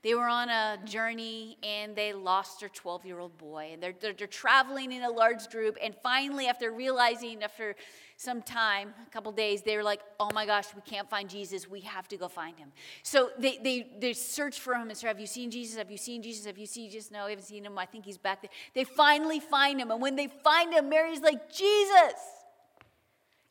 They 0.03 0.15
were 0.15 0.27
on 0.27 0.49
a 0.49 0.77
journey 0.83 1.57
and 1.63 1.95
they 1.95 2.11
lost 2.11 2.59
their 2.59 2.67
12 2.67 3.05
year 3.05 3.19
old 3.19 3.37
boy. 3.37 3.69
And 3.71 3.81
they're, 3.81 3.95
they're, 3.99 4.13
they're, 4.13 4.27
traveling 4.27 4.91
in 4.91 5.03
a 5.03 5.09
large 5.09 5.49
group. 5.49 5.77
And 5.81 5.95
finally, 6.03 6.47
after 6.47 6.71
realizing, 6.71 7.41
after 7.41 7.75
some 8.17 8.41
time, 8.41 8.93
a 9.05 9.09
couple 9.09 9.31
days, 9.31 9.61
they 9.61 9.75
were 9.75 9.83
like, 9.83 10.01
oh 10.19 10.29
my 10.33 10.45
gosh, 10.45 10.65
we 10.75 10.81
can't 10.81 11.09
find 11.09 11.29
Jesus. 11.29 11.69
We 11.69 11.81
have 11.81 12.07
to 12.09 12.17
go 12.17 12.27
find 12.27 12.57
him. 12.57 12.71
So 13.01 13.31
they, 13.37 13.57
they, 13.57 13.87
they 13.99 14.13
search 14.13 14.59
for 14.59 14.73
him 14.73 14.89
and 14.89 14.97
say, 14.97 15.07
Have 15.07 15.19
you 15.19 15.27
seen 15.27 15.51
Jesus? 15.51 15.77
Have 15.77 15.91
you 15.91 15.97
seen 15.97 16.21
Jesus? 16.21 16.45
Have 16.45 16.57
you 16.57 16.65
seen 16.65 16.89
Jesus? 16.89 17.11
No, 17.11 17.25
I 17.25 17.31
haven't 17.31 17.45
seen 17.45 17.65
him. 17.65 17.77
I 17.77 17.85
think 17.85 18.05
he's 18.05 18.17
back 18.17 18.41
there. 18.41 18.51
They 18.73 18.83
finally 18.83 19.39
find 19.39 19.79
him. 19.79 19.91
And 19.91 20.01
when 20.01 20.15
they 20.15 20.27
find 20.43 20.73
him, 20.73 20.89
Mary's 20.89 21.21
like, 21.21 21.51
Jesus, 21.51 22.13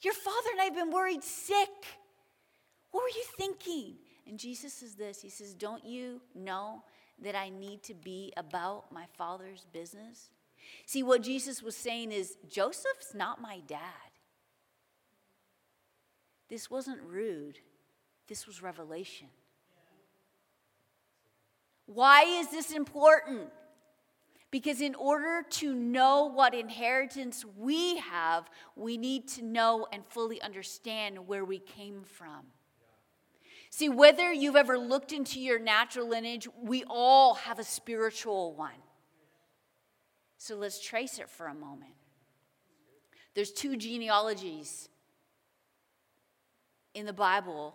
your 0.01 0.15
father 0.15 0.51
and 0.53 0.61
I 0.61 0.65
have 0.65 0.75
been 0.75 0.91
worried 0.91 1.23
sick. 1.23 1.69
What 2.91 3.03
were 3.03 3.09
you 3.09 3.25
thinking? 3.37 3.95
And 4.27 4.39
Jesus 4.39 4.73
says 4.75 4.95
this 4.95 5.21
He 5.21 5.31
says, 5.31 5.55
Don't 5.55 5.85
you 5.85 6.21
know 6.35 6.83
that 7.23 7.35
I 7.35 7.49
need 7.49 7.83
to 7.85 7.95
be 7.95 8.33
about 8.37 8.93
my 8.93 9.05
Father's 9.17 9.67
business? 9.73 10.31
See, 10.87 11.03
what 11.03 11.23
Jesus 11.23 11.63
was 11.63 11.77
saying 11.77 12.13
is 12.13 12.37
Joseph's 12.49 13.15
not 13.15 13.41
my 13.41 13.61
dad. 13.67 14.12
This 16.53 16.71
wasn't 16.71 17.01
rude, 17.01 17.59
this 18.29 18.47
was 18.47 18.63
revelation. 18.63 19.29
Why 21.87 22.25
is 22.25 22.51
this 22.51 22.73
important? 22.73 23.49
Because 24.51 24.83
in 24.83 24.95
order 24.97 25.47
to 25.49 25.75
know 25.75 26.27
what 26.27 26.55
inheritance 26.55 27.43
we 27.57 27.97
have, 28.01 28.51
we 28.77 28.99
need 28.99 29.29
to 29.29 29.43
know 29.43 29.87
and 29.95 30.05
fully 30.05 30.43
understand 30.43 31.27
where 31.27 31.43
we 31.47 31.59
came 31.59 32.03
from. 32.05 32.45
See, 33.71 33.89
whether 33.89 34.31
you've 34.31 34.55
ever 34.55 34.79
looked 34.79 35.13
into 35.13 35.41
your 35.41 35.59
natural 35.59 36.07
lineage, 36.07 36.47
we 36.63 36.85
all 36.87 37.33
have 37.33 37.61
a 37.61 37.65
spiritual 37.65 38.55
one. 38.55 38.83
So 40.37 40.57
let's 40.57 40.85
trace 40.85 41.19
it 41.19 41.31
for 41.31 41.47
a 41.47 41.55
moment. 41.55 41.95
There's 43.35 43.53
two 43.53 43.79
genealogies 43.79 44.91
in 46.95 47.07
the 47.07 47.13
Bible 47.13 47.75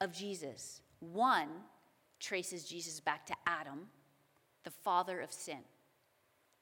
of 0.00 0.12
Jesus. 0.12 0.80
One 1.00 1.48
traces 2.18 2.64
Jesus 2.64 3.00
back 3.00 3.26
to 3.26 3.34
Adam, 3.46 3.88
the 4.64 4.70
father 4.70 5.20
of 5.20 5.32
sin. 5.32 5.60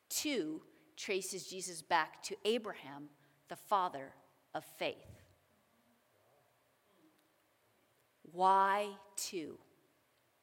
Two 0.09 0.63
traces 0.97 1.47
Jesus 1.47 1.83
back 1.83 2.23
to 2.25 2.37
Abraham, 2.45 3.09
the 3.49 3.57
father 3.57 4.13
of 4.55 4.65
faith. 4.79 4.97
Why 8.33 8.89
two? 9.17 9.59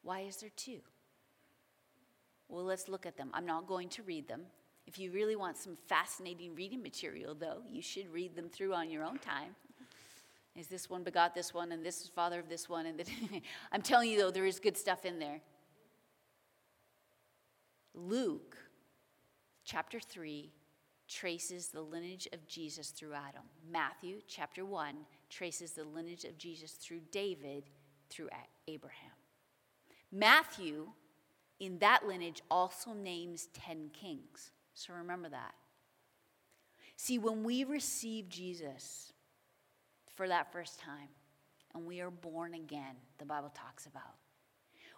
Why 0.02 0.22
is 0.22 0.38
there 0.38 0.52
two? 0.56 0.80
Well, 2.48 2.64
let's 2.64 2.88
look 2.88 3.06
at 3.06 3.18
them. 3.18 3.30
I'm 3.34 3.46
not 3.46 3.68
going 3.68 3.90
to 3.90 4.04
read 4.04 4.28
them. 4.28 4.42
If 4.88 5.00
you 5.00 5.12
really 5.12 5.36
want 5.36 5.58
some 5.58 5.78
fascinating 5.88 6.54
reading 6.56 6.84
material, 6.84 7.34
though, 7.34 7.62
you 7.68 7.82
should 7.82 8.12
read 8.14 8.36
them 8.36 8.50
through 8.50 8.74
on 8.74 8.90
your 8.90 9.04
own 9.04 9.18
time. 9.18 9.56
Is 10.56 10.68
this 10.68 10.90
one 10.90 11.04
begot 11.04 11.36
this 11.36 11.54
one, 11.54 11.72
and 11.72 11.86
this 11.86 12.02
is 12.02 12.08
father 12.08 12.40
of 12.40 12.48
this 12.48 12.70
one? 12.70 12.86
And 12.86 13.04
I'm 13.72 13.82
telling 13.82 14.10
you, 14.10 14.18
though, 14.18 14.32
there 14.32 14.46
is 14.46 14.60
good 14.60 14.78
stuff 14.78 15.06
in 15.06 15.20
there. 15.20 15.42
Luke 17.94 18.58
chapter 19.64 20.00
3 20.00 20.52
traces 21.08 21.68
the 21.68 21.82
lineage 21.82 22.28
of 22.34 22.46
Jesus 22.48 22.90
through 22.90 23.14
Adam. 23.14 23.44
Matthew 23.70 24.18
chapter 24.28 24.66
1 24.66 24.96
traces 25.30 25.72
the 25.72 25.84
lineage 25.84 26.24
of 26.26 26.38
Jesus 26.38 26.72
through 26.72 27.02
David 27.12 27.66
through 28.10 28.30
Abraham. 28.68 29.12
Matthew, 30.12 30.88
in 31.60 31.80
that 31.80 32.08
lineage, 32.08 32.42
also 32.50 32.94
names 32.94 33.48
10 33.54 33.92
kings. 33.94 34.52
So 34.74 34.94
remember 34.94 35.30
that. 35.30 35.54
See, 36.98 37.18
when 37.18 37.44
we 37.44 37.64
receive 37.64 38.30
Jesus 38.30 39.14
for 40.16 40.28
that 40.28 40.52
first 40.52 40.80
time 40.80 41.10
and 41.74 41.86
we 41.86 42.02
are 42.02 42.12
born 42.12 42.54
again, 42.54 42.96
the 43.18 43.26
Bible 43.26 43.52
talks 43.54 43.86
about, 43.86 44.16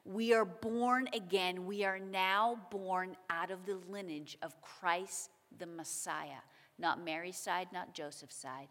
we 0.06 0.34
are 0.34 0.46
born 0.46 1.10
again. 1.14 1.66
We 1.66 1.84
are 1.84 2.00
now 2.00 2.60
born 2.72 3.18
out 3.30 3.52
of 3.52 3.66
the 3.66 3.78
lineage 3.90 4.38
of 4.42 4.62
Christ 4.62 5.32
the 5.60 5.66
Messiah. 5.66 6.42
Not 6.80 7.04
Mary's 7.04 7.38
side, 7.38 7.68
not 7.74 7.94
Joseph's 7.94 8.36
side, 8.36 8.70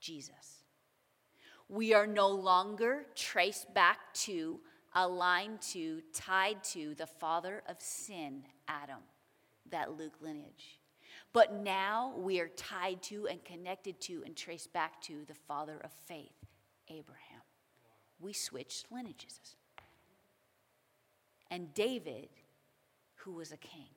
Jesus. 0.00 0.64
We 1.68 1.92
are 1.92 2.06
no 2.06 2.28
longer 2.28 3.04
traced 3.14 3.74
back 3.74 4.14
to, 4.14 4.60
aligned 4.94 5.60
to, 5.72 6.00
tied 6.14 6.64
to 6.64 6.94
the 6.94 7.06
father 7.06 7.62
of 7.68 7.80
sin, 7.80 8.44
Adam, 8.66 9.02
that 9.70 9.98
Luke 9.98 10.16
lineage. 10.22 10.77
But 11.32 11.54
now 11.54 12.14
we 12.16 12.40
are 12.40 12.48
tied 12.48 13.02
to 13.04 13.28
and 13.28 13.44
connected 13.44 14.00
to 14.02 14.22
and 14.24 14.34
traced 14.34 14.72
back 14.72 15.00
to 15.02 15.24
the 15.26 15.34
father 15.34 15.78
of 15.84 15.92
faith, 16.06 16.32
Abraham. 16.88 17.42
We 18.18 18.32
switched 18.32 18.90
lineages 18.90 19.56
and 21.50 21.72
David, 21.74 22.28
who 23.14 23.32
was 23.32 23.52
a 23.52 23.56
king. 23.56 23.88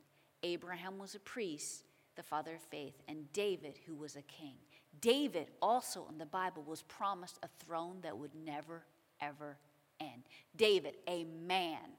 Abraham 0.44 0.98
was 0.98 1.16
a 1.16 1.20
priest, 1.20 1.84
the 2.16 2.24
father 2.24 2.56
of 2.56 2.62
faith, 2.62 2.96
and 3.08 3.32
David, 3.34 3.80
who 3.86 3.96
was 3.96 4.16
a 4.16 4.22
king. 4.24 4.56
David, 5.00 5.48
also 5.62 6.08
in 6.10 6.18
the 6.18 6.26
Bible, 6.26 6.64
was 6.64 6.82
promised 6.84 7.40
a 7.44 7.50
throne 7.64 7.98
that 8.02 8.18
would 8.18 8.36
never, 8.46 8.84
ever 9.20 9.58
end. 10.00 10.24
David, 10.56 10.96
a 11.08 11.26
man, 11.26 11.96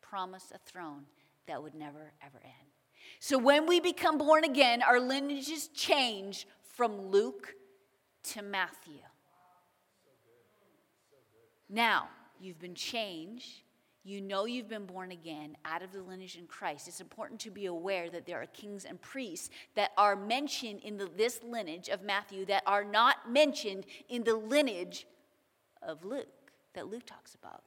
promised 0.00 0.52
a 0.52 0.58
throne 0.58 1.04
that 1.46 1.62
would 1.62 1.74
never, 1.74 2.12
ever 2.24 2.40
end. 2.42 2.70
So 3.18 3.38
when 3.38 3.66
we 3.66 3.80
become 3.80 4.18
born 4.18 4.44
again, 4.44 4.82
our 4.82 5.00
lineages 5.00 5.68
change 5.68 6.46
from 6.74 7.10
Luke 7.10 7.54
to 8.32 8.42
Matthew. 8.42 9.00
Now, 11.68 12.08
you've 12.40 12.58
been 12.58 12.74
changed 12.74 13.62
you 14.02 14.20
know 14.20 14.46
you've 14.46 14.68
been 14.68 14.86
born 14.86 15.10
again 15.10 15.56
out 15.64 15.82
of 15.82 15.92
the 15.92 16.02
lineage 16.02 16.36
in 16.36 16.46
Christ, 16.46 16.88
it's 16.88 17.00
important 17.00 17.38
to 17.40 17.50
be 17.50 17.66
aware 17.66 18.08
that 18.08 18.24
there 18.24 18.40
are 18.40 18.46
kings 18.46 18.84
and 18.84 19.00
priests 19.00 19.50
that 19.74 19.90
are 19.98 20.16
mentioned 20.16 20.80
in 20.82 20.96
the, 20.96 21.08
this 21.16 21.40
lineage 21.42 21.88
of 21.88 22.02
Matthew 22.02 22.46
that 22.46 22.62
are 22.66 22.84
not 22.84 23.30
mentioned 23.30 23.84
in 24.08 24.24
the 24.24 24.34
lineage 24.34 25.06
of 25.82 26.04
Luke, 26.04 26.52
that 26.72 26.88
Luke 26.88 27.04
talks 27.04 27.34
about. 27.34 27.62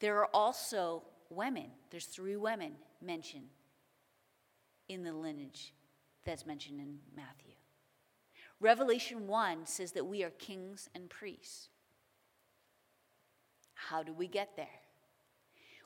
There 0.00 0.18
are 0.18 0.28
also 0.34 1.02
women, 1.30 1.66
there's 1.90 2.06
three 2.06 2.36
women 2.36 2.72
mentioned 3.00 3.48
in 4.88 5.02
the 5.02 5.12
lineage 5.12 5.72
that's 6.24 6.46
mentioned 6.46 6.80
in 6.80 6.98
Matthew. 7.14 7.52
Revelation 8.60 9.26
1 9.26 9.66
says 9.66 9.92
that 9.92 10.06
we 10.06 10.22
are 10.24 10.30
kings 10.30 10.88
and 10.94 11.08
priests. 11.10 11.68
How 13.74 14.02
do 14.02 14.12
we 14.12 14.26
get 14.26 14.56
there? 14.56 14.66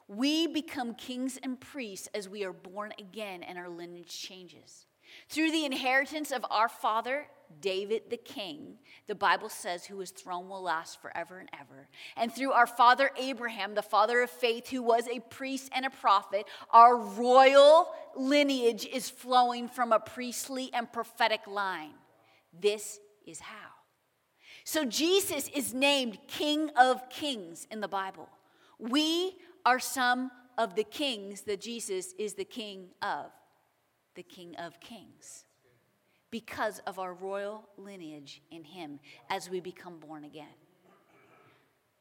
We 0.07 0.47
become 0.47 0.94
kings 0.94 1.38
and 1.42 1.61
priests 1.61 2.09
as 2.14 2.29
we 2.29 2.44
are 2.44 2.53
born 2.53 2.92
again 2.99 3.42
and 3.42 3.59
our 3.59 3.68
lineage 3.68 4.18
changes. 4.21 4.87
Through 5.29 5.51
the 5.51 5.64
inheritance 5.64 6.31
of 6.31 6.44
our 6.51 6.68
father, 6.68 7.27
David 7.61 8.03
the 8.11 8.17
king, 8.17 8.79
the 9.07 9.15
Bible 9.15 9.49
says, 9.49 9.85
who 9.85 9.99
his 9.99 10.11
throne 10.11 10.49
will 10.49 10.63
last 10.63 11.01
forever 11.01 11.39
and 11.39 11.49
ever. 11.53 11.89
And 12.17 12.33
through 12.33 12.53
our 12.53 12.67
father 12.67 13.11
Abraham, 13.19 13.75
the 13.75 13.83
father 13.83 14.21
of 14.23 14.31
faith, 14.31 14.69
who 14.69 14.83
was 14.83 15.09
a 15.09 15.21
priest 15.21 15.71
and 15.75 15.87
a 15.87 15.91
prophet, 15.91 16.47
our 16.71 16.97
royal 16.97 17.89
lineage 18.17 18.87
is 18.87 19.11
flowing 19.11 19.69
from 19.69 19.93
a 19.93 20.01
priestly 20.01 20.71
and 20.73 20.93
prophetic 20.93 21.47
line. 21.47 21.95
This 22.59 23.01
is 23.27 23.41
how. 23.41 23.71
So 24.65 24.85
Jesus 24.85 25.49
is 25.55 25.73
named 25.73 26.19
King 26.27 26.71
of 26.77 27.09
Kings 27.09 27.67
in 27.71 27.81
the 27.81 27.89
Bible. 27.89 28.29
We 28.79 29.37
are 29.65 29.81
some 29.81 30.31
of 30.59 30.75
the 30.75 30.85
kings 30.85 31.43
that 31.43 31.61
Jesus 31.61 32.13
is 32.19 32.35
the 32.35 32.45
King 32.45 32.89
of, 33.01 33.31
the 34.15 34.23
King 34.23 34.55
of 34.57 34.79
Kings, 34.81 35.45
because 36.31 36.81
of 36.81 36.99
our 36.99 37.14
royal 37.14 37.69
lineage 37.77 38.43
in 38.51 38.64
Him 38.64 39.01
as 39.31 39.49
we 39.49 39.61
become 39.61 39.99
born 39.99 40.25
again. 40.25 40.47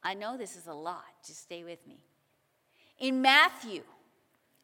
I 0.02 0.14
know 0.14 0.36
this 0.36 0.56
is 0.56 0.66
a 0.66 0.74
lot, 0.74 1.04
just 1.26 1.42
stay 1.42 1.64
with 1.64 1.86
me. 1.86 2.00
In 2.98 3.20
Matthew, 3.20 3.82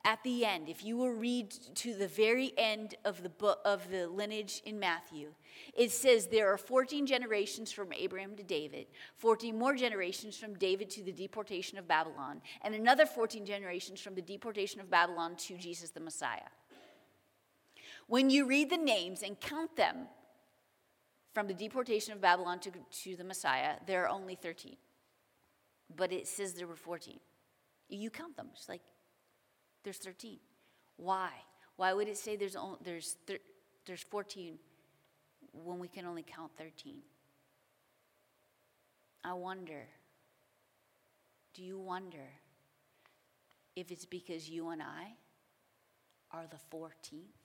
at 0.07 0.23
the 0.23 0.45
end, 0.45 0.69
if 0.69 0.85
you 0.85 0.99
will 0.99 1.13
read 1.13 1.51
to 1.77 1.95
the 1.95 2.07
very 2.07 2.53
end 2.59 2.95
of 3.07 3.23
the 3.23 3.31
book 3.31 3.61
of 3.65 3.91
the 3.91 4.07
lineage 4.07 4.61
in 4.67 4.79
Matthew, 4.79 5.33
it 5.75 5.91
says 5.91 6.27
there 6.27 6.53
are 6.53 6.59
14 6.59 7.07
generations 7.07 7.73
from 7.73 7.91
Abraham 7.93 8.37
to 8.37 8.43
David, 8.43 8.87
14 9.17 9.59
more 9.59 9.75
generations 9.75 10.37
from 10.37 10.55
David 10.55 10.91
to 10.91 11.03
the 11.03 11.13
deportation 11.13 11.79
of 11.79 11.89
Babylon, 11.89 12.43
and 12.63 12.75
another 12.75 13.07
14 13.07 13.47
generations 13.47 14.01
from 14.01 14.15
the 14.15 14.21
deportation 14.21 14.79
of 14.81 14.91
Babylon 14.91 15.37
to 15.37 15.57
Jesus 15.57 15.91
the 15.91 16.01
Messiah. 16.01 16.51
When 18.07 18.31
you 18.31 18.47
read 18.47 18.71
the 18.71 18.77
names 18.77 19.23
and 19.23 19.39
count 19.41 19.77
them 19.77 20.09
from 21.33 21.47
the 21.47 21.55
deportation 21.55 22.13
of 22.13 22.21
Babylon 22.21 22.61
to, 22.61 22.71
to 23.03 23.17
the 23.17 23.25
Messiah, 23.25 23.77
there 23.87 24.05
are 24.05 24.09
only 24.09 24.35
13. 24.35 24.77
But 25.97 26.13
it 26.13 26.29
says 26.29 26.55
there 26.55 26.67
were 26.67 26.77
14. 26.77 27.19
You 27.89 28.11
count 28.11 28.37
them, 28.37 28.49
It's 28.53 28.69
like 28.69 28.83
there's 29.83 29.99
13. 29.99 30.39
Why? 30.97 31.31
Why 31.77 31.93
would 31.93 32.09
it 32.09 32.17
say 32.17 32.37
there's, 32.37 32.57
only, 32.57 32.79
there's, 32.83 33.17
there's 33.87 34.03
14 34.03 34.59
when 35.53 35.79
we 35.79 35.89
can 35.89 36.07
only 36.07 36.23
count 36.23 36.53
13? 36.57 37.03
I 39.25 39.33
wonder, 39.33 39.87
do 41.55 41.63
you 41.63 41.79
wonder 41.79 42.29
if 43.75 43.91
it's 43.91 44.05
because 44.05 44.49
you 44.49 44.69
and 44.69 44.83
I 44.83 45.15
are 46.31 46.45
the 46.47 46.77
14th? 46.77 47.44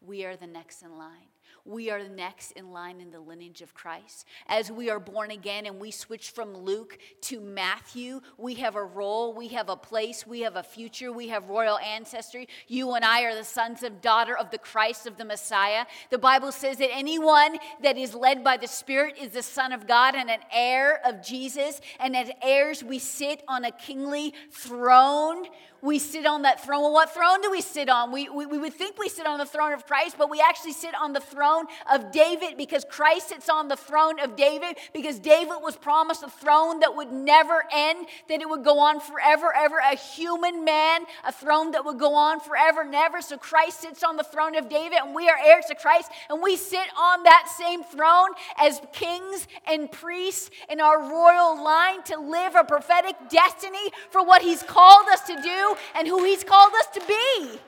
We 0.00 0.24
are 0.24 0.36
the 0.36 0.46
next 0.46 0.82
in 0.82 0.96
line. 0.98 1.28
we 1.64 1.90
are 1.90 2.02
the 2.02 2.08
next 2.08 2.52
in 2.52 2.70
line 2.70 3.00
in 3.00 3.10
the 3.10 3.18
lineage 3.18 3.60
of 3.60 3.74
Christ. 3.74 4.24
As 4.46 4.70
we 4.70 4.88
are 4.88 5.00
born 5.00 5.32
again 5.32 5.66
and 5.66 5.80
we 5.80 5.90
switch 5.90 6.30
from 6.30 6.56
Luke 6.56 6.96
to 7.22 7.40
Matthew, 7.40 8.20
we 8.38 8.54
have 8.54 8.76
a 8.76 8.84
role, 8.84 9.34
we 9.34 9.48
have 9.48 9.68
a 9.68 9.76
place, 9.76 10.24
we 10.24 10.40
have 10.42 10.54
a 10.54 10.62
future, 10.62 11.10
we 11.10 11.28
have 11.28 11.48
royal 11.48 11.78
ancestry. 11.78 12.48
You 12.68 12.94
and 12.94 13.04
I 13.04 13.22
are 13.22 13.34
the 13.34 13.42
sons 13.42 13.82
and 13.82 14.00
daughter 14.00 14.36
of 14.36 14.50
the 14.50 14.58
Christ 14.58 15.06
of 15.06 15.16
the 15.16 15.24
Messiah. 15.24 15.86
The 16.10 16.18
Bible 16.18 16.52
says 16.52 16.78
that 16.78 16.94
anyone 16.94 17.58
that 17.82 17.98
is 17.98 18.14
led 18.14 18.44
by 18.44 18.58
the 18.58 18.68
Spirit 18.68 19.16
is 19.20 19.32
the 19.32 19.42
son 19.42 19.72
of 19.72 19.88
God 19.88 20.14
and 20.14 20.30
an 20.30 20.40
heir 20.52 21.00
of 21.04 21.20
Jesus. 21.20 21.80
And 21.98 22.16
as 22.16 22.30
heirs, 22.42 22.84
we 22.84 23.00
sit 23.00 23.42
on 23.48 23.64
a 23.64 23.72
kingly 23.72 24.34
throne 24.52 25.46
we 25.82 25.98
sit 25.98 26.26
on 26.26 26.42
that 26.42 26.64
throne. 26.64 26.82
Well, 26.82 26.92
what 26.92 27.12
throne 27.12 27.40
do 27.42 27.50
we 27.50 27.60
sit 27.60 27.88
on? 27.88 28.12
We, 28.12 28.28
we, 28.28 28.46
we 28.46 28.58
would 28.58 28.72
think 28.72 28.98
we 28.98 29.08
sit 29.08 29.26
on 29.26 29.38
the 29.38 29.46
throne 29.46 29.72
of 29.72 29.86
Christ, 29.86 30.16
but 30.18 30.30
we 30.30 30.40
actually 30.40 30.72
sit 30.72 30.94
on 30.94 31.12
the 31.12 31.20
throne 31.20 31.66
of 31.90 32.10
David 32.12 32.56
because 32.56 32.84
Christ 32.88 33.28
sits 33.28 33.48
on 33.48 33.68
the 33.68 33.76
throne 33.76 34.18
of 34.20 34.36
David 34.36 34.76
because 34.92 35.18
David 35.18 35.56
was 35.60 35.76
promised 35.76 36.22
a 36.22 36.30
throne 36.30 36.80
that 36.80 36.94
would 36.94 37.12
never 37.12 37.64
end, 37.72 38.06
that 38.28 38.40
it 38.40 38.48
would 38.48 38.64
go 38.64 38.78
on 38.78 39.00
forever, 39.00 39.52
ever. 39.54 39.76
A 39.78 39.96
human 39.96 40.64
man, 40.64 41.02
a 41.24 41.32
throne 41.32 41.72
that 41.72 41.84
would 41.84 41.98
go 41.98 42.14
on 42.14 42.40
forever 42.40 42.82
and 42.82 42.94
ever. 42.94 43.20
So 43.20 43.36
Christ 43.36 43.80
sits 43.80 44.02
on 44.02 44.16
the 44.16 44.24
throne 44.24 44.56
of 44.56 44.68
David, 44.68 44.98
and 45.02 45.14
we 45.14 45.28
are 45.28 45.38
heirs 45.44 45.66
to 45.66 45.74
Christ, 45.74 46.10
and 46.30 46.42
we 46.42 46.56
sit 46.56 46.86
on 46.98 47.22
that 47.24 47.48
same 47.56 47.84
throne 47.84 48.30
as 48.58 48.80
kings 48.92 49.46
and 49.66 49.90
priests 49.90 50.50
in 50.70 50.80
our 50.80 51.00
royal 51.00 51.62
line 51.62 52.02
to 52.04 52.18
live 52.18 52.54
a 52.54 52.64
prophetic 52.64 53.16
destiny 53.28 53.90
for 54.10 54.24
what 54.24 54.42
he's 54.42 54.62
called 54.62 55.08
us 55.08 55.20
to 55.22 55.40
do 55.42 55.65
and 55.94 56.06
who 56.06 56.24
He's 56.24 56.44
called 56.44 56.72
us 56.74 56.86
to 56.94 57.00
be. 57.06 57.58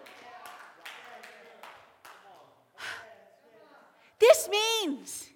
This 4.19 4.49
means 4.49 5.29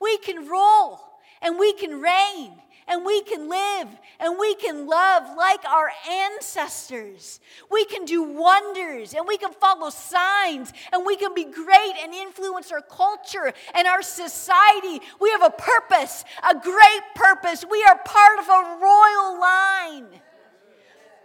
we 0.00 0.18
can 0.18 0.48
roll 0.48 1.00
and 1.40 1.58
we 1.58 1.72
can 1.72 2.00
reign 2.00 2.52
and 2.88 3.04
we 3.04 3.20
can 3.22 3.48
live 3.48 3.88
and 4.20 4.38
we 4.38 4.54
can 4.54 4.86
love 4.86 5.36
like 5.36 5.64
our 5.64 5.90
ancestors. 6.08 7.40
We 7.70 7.84
can 7.84 8.04
do 8.04 8.22
wonders 8.22 9.14
and 9.14 9.26
we 9.26 9.38
can 9.38 9.52
follow 9.52 9.90
signs 9.90 10.72
and 10.92 11.04
we 11.04 11.16
can 11.16 11.34
be 11.34 11.44
great 11.44 11.94
and 12.02 12.14
influence 12.14 12.70
our 12.70 12.82
culture 12.82 13.52
and 13.74 13.86
our 13.88 14.02
society. 14.02 15.00
We 15.20 15.30
have 15.30 15.42
a 15.42 15.50
purpose, 15.50 16.24
a 16.48 16.54
great 16.54 17.02
purpose. 17.14 17.64
We 17.68 17.82
are 17.84 17.98
part 18.04 18.38
of 18.38 18.48
a 18.48 18.78
royal 18.80 19.40
line. 19.40 20.20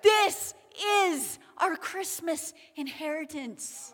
This 0.01 0.55
is 1.11 1.39
our 1.57 1.75
Christmas 1.75 2.53
inheritance. 2.75 3.93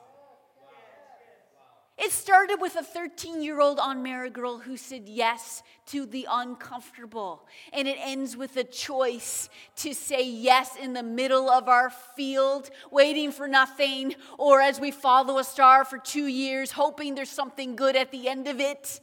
It 1.97 2.11
started 2.11 2.57
with 2.61 2.75
a 2.75 2.83
13 2.83 3.41
year 3.41 3.59
old 3.59 3.79
unmarried 3.81 4.33
girl 4.33 4.59
who 4.59 4.77
said 4.77 5.09
yes 5.09 5.63
to 5.87 6.05
the 6.05 6.27
uncomfortable. 6.29 7.47
And 7.73 7.87
it 7.87 7.97
ends 7.99 8.37
with 8.37 8.55
a 8.55 8.63
choice 8.63 9.49
to 9.77 9.95
say 9.95 10.23
yes 10.23 10.75
in 10.75 10.93
the 10.93 11.01
middle 11.01 11.49
of 11.49 11.67
our 11.67 11.89
field, 11.89 12.69
waiting 12.91 13.31
for 13.31 13.47
nothing, 13.47 14.13
or 14.37 14.61
as 14.61 14.79
we 14.79 14.91
follow 14.91 15.39
a 15.39 15.43
star 15.43 15.83
for 15.85 15.97
two 15.97 16.27
years, 16.27 16.71
hoping 16.71 17.15
there's 17.15 17.31
something 17.31 17.75
good 17.75 17.95
at 17.95 18.11
the 18.11 18.27
end 18.27 18.47
of 18.47 18.59
it. 18.59 19.01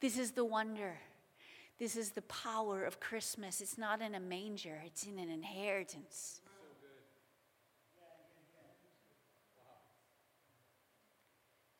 This 0.00 0.18
is 0.18 0.32
the 0.32 0.44
wonder. 0.44 0.96
This 1.78 1.94
is 1.96 2.10
the 2.10 2.22
power 2.22 2.84
of 2.84 2.98
Christmas. 2.98 3.60
It's 3.60 3.78
not 3.78 4.02
in 4.02 4.16
a 4.16 4.20
manger, 4.20 4.80
it's 4.84 5.06
in 5.06 5.20
an 5.20 5.30
inheritance. 5.30 6.40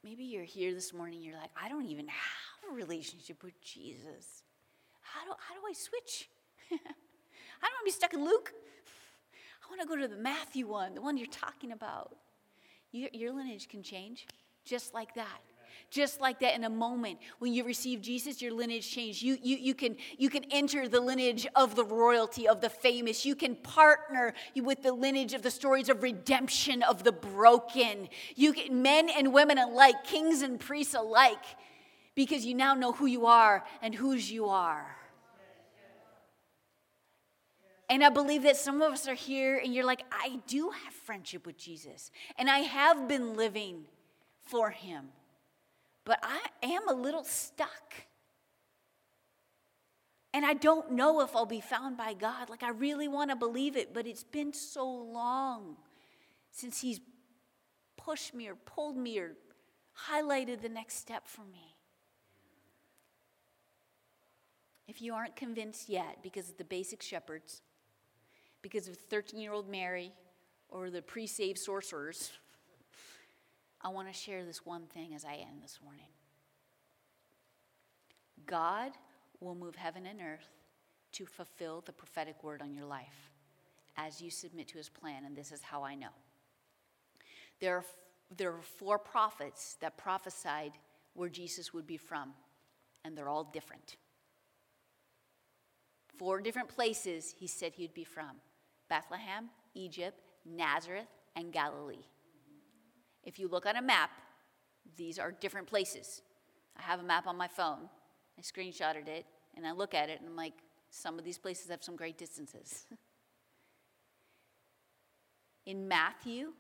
Maybe 0.04 0.24
you're 0.24 0.44
here 0.44 0.74
this 0.74 0.92
morning, 0.92 1.22
you're 1.22 1.38
like, 1.38 1.50
I 1.56 1.70
don't 1.70 1.86
even 1.86 2.06
have 2.08 2.70
a 2.70 2.74
relationship 2.74 3.42
with 3.42 3.58
Jesus. 3.62 4.42
How 5.00 5.24
do, 5.24 5.30
how 5.38 5.54
do 5.54 5.60
I 5.66 5.72
switch? 5.72 6.28
I 6.70 6.76
don't 6.76 7.72
want 7.72 7.80
to 7.80 7.84
be 7.86 7.90
stuck 7.90 8.12
in 8.12 8.22
Luke. 8.22 8.52
I 9.64 9.70
want 9.70 9.80
to 9.80 9.88
go 9.88 9.96
to 9.96 10.06
the 10.06 10.20
Matthew 10.20 10.66
one, 10.66 10.94
the 10.94 11.00
one 11.00 11.16
you're 11.16 11.26
talking 11.28 11.72
about. 11.72 12.14
Your, 12.92 13.08
your 13.14 13.32
lineage 13.32 13.66
can 13.70 13.82
change 13.82 14.26
just 14.66 14.92
like 14.92 15.14
that 15.14 15.40
just 15.90 16.20
like 16.20 16.40
that 16.40 16.54
in 16.54 16.64
a 16.64 16.70
moment. 16.70 17.18
When 17.38 17.52
you 17.52 17.64
receive 17.64 18.00
jesus 18.00 18.42
your 18.42 18.52
lineage 18.52 18.90
changed. 18.90 19.22
You, 19.22 19.38
you, 19.42 19.56
you, 19.56 19.74
can, 19.74 19.96
you 20.18 20.30
can 20.30 20.44
enter 20.50 20.88
the 20.88 21.00
lineage 21.00 21.46
of 21.54 21.76
the 21.76 21.84
royalty 21.84 22.48
of 22.48 22.60
the 22.60 22.70
famous. 22.70 23.24
You 23.24 23.34
can 23.34 23.56
partner 23.56 24.34
with 24.56 24.82
the 24.82 24.92
lineage 24.92 25.34
of 25.34 25.42
the 25.42 25.50
stories 25.50 25.88
of 25.88 26.02
redemption 26.02 26.82
of 26.82 27.04
the 27.04 27.12
broken. 27.12 28.08
You 28.34 28.52
can 28.52 28.82
men 28.82 29.08
and 29.08 29.32
women 29.32 29.58
alike 29.58 30.04
kings 30.04 30.42
and 30.42 30.58
priests 30.58 30.94
alike 30.94 31.44
because 32.14 32.44
you 32.44 32.54
now 32.54 32.74
know 32.74 32.92
who 32.92 33.06
you 33.06 33.26
are 33.26 33.64
and 33.82 33.94
whose 33.94 34.30
you 34.30 34.46
are. 34.46 34.96
And 37.90 38.02
I 38.02 38.08
believe 38.08 38.44
that 38.44 38.56
some 38.56 38.80
of 38.80 38.92
us 38.92 39.06
are 39.06 39.14
here 39.14 39.58
and 39.58 39.74
you're 39.74 39.84
like, 39.84 40.02
I 40.10 40.40
do 40.46 40.70
have 40.70 40.94
friendship 40.94 41.46
with 41.46 41.58
Jesus. 41.58 42.10
And 42.38 42.48
I 42.48 42.60
have 42.60 43.06
been 43.08 43.34
living 43.34 43.84
for 44.42 44.70
him 44.70 45.08
but 46.04 46.18
I 46.22 46.40
am 46.62 46.88
a 46.88 46.92
little 46.92 47.24
stuck. 47.24 47.94
And 50.32 50.44
I 50.44 50.54
don't 50.54 50.92
know 50.92 51.20
if 51.20 51.34
I'll 51.36 51.46
be 51.46 51.60
found 51.60 51.96
by 51.96 52.12
God. 52.12 52.50
Like, 52.50 52.62
I 52.62 52.70
really 52.70 53.06
want 53.06 53.30
to 53.30 53.36
believe 53.36 53.76
it, 53.76 53.94
but 53.94 54.06
it's 54.06 54.24
been 54.24 54.52
so 54.52 54.86
long 54.86 55.76
since 56.50 56.80
He's 56.80 57.00
pushed 57.96 58.34
me 58.34 58.48
or 58.48 58.56
pulled 58.56 58.96
me 58.96 59.18
or 59.18 59.36
highlighted 60.10 60.60
the 60.60 60.68
next 60.68 60.96
step 60.96 61.26
for 61.26 61.42
me. 61.42 61.76
If 64.86 65.00
you 65.00 65.14
aren't 65.14 65.36
convinced 65.36 65.88
yet, 65.88 66.18
because 66.22 66.50
of 66.50 66.58
the 66.58 66.64
basic 66.64 67.00
shepherds, 67.00 67.62
because 68.60 68.88
of 68.88 68.96
13 68.96 69.40
year 69.40 69.52
old 69.52 69.68
Mary 69.68 70.12
or 70.68 70.90
the 70.90 71.00
pre 71.00 71.26
saved 71.26 71.58
sorcerers, 71.58 72.32
I 73.84 73.88
want 73.88 74.08
to 74.08 74.14
share 74.14 74.44
this 74.44 74.64
one 74.64 74.86
thing 74.86 75.14
as 75.14 75.26
I 75.26 75.34
end 75.34 75.62
this 75.62 75.78
morning. 75.84 76.08
God 78.46 78.92
will 79.40 79.54
move 79.54 79.76
heaven 79.76 80.06
and 80.06 80.20
earth 80.20 80.48
to 81.12 81.26
fulfill 81.26 81.82
the 81.84 81.92
prophetic 81.92 82.42
word 82.42 82.62
on 82.62 82.72
your 82.72 82.86
life 82.86 83.30
as 83.96 84.22
you 84.22 84.30
submit 84.30 84.68
to 84.68 84.78
his 84.78 84.88
plan, 84.88 85.24
and 85.26 85.36
this 85.36 85.52
is 85.52 85.62
how 85.62 85.84
I 85.84 85.94
know. 85.94 86.08
There 87.60 87.76
are, 87.76 87.84
there 88.36 88.52
are 88.52 88.62
four 88.62 88.98
prophets 88.98 89.76
that 89.80 89.98
prophesied 89.98 90.72
where 91.12 91.28
Jesus 91.28 91.72
would 91.72 91.86
be 91.86 91.98
from, 91.98 92.32
and 93.04 93.16
they're 93.16 93.28
all 93.28 93.44
different. 93.44 93.96
Four 96.16 96.40
different 96.40 96.68
places 96.68 97.34
he 97.38 97.46
said 97.46 97.74
he'd 97.74 97.94
be 97.94 98.04
from 98.04 98.36
Bethlehem, 98.88 99.50
Egypt, 99.74 100.20
Nazareth, 100.44 101.08
and 101.36 101.52
Galilee. 101.52 102.06
If 103.24 103.38
you 103.38 103.48
look 103.48 103.66
on 103.66 103.76
a 103.76 103.82
map, 103.82 104.10
these 104.96 105.18
are 105.18 105.32
different 105.32 105.66
places. 105.66 106.22
I 106.76 106.82
have 106.82 107.00
a 107.00 107.02
map 107.02 107.26
on 107.26 107.37
my 107.37 107.48
phone. 107.48 107.88
I 108.38 108.42
screenshotted 108.42 109.08
it 109.08 109.26
and 109.56 109.66
I 109.66 109.72
look 109.72 109.94
at 109.94 110.08
it 110.08 110.20
and 110.20 110.28
I'm 110.28 110.37
like, 110.37 110.54
some 110.90 111.18
of 111.18 111.24
these 111.24 111.38
places 111.38 111.70
have 111.70 111.82
some 111.82 111.96
great 111.96 112.18
distances. 112.18 112.87
In 115.66 115.88
Matthew, 115.88 116.52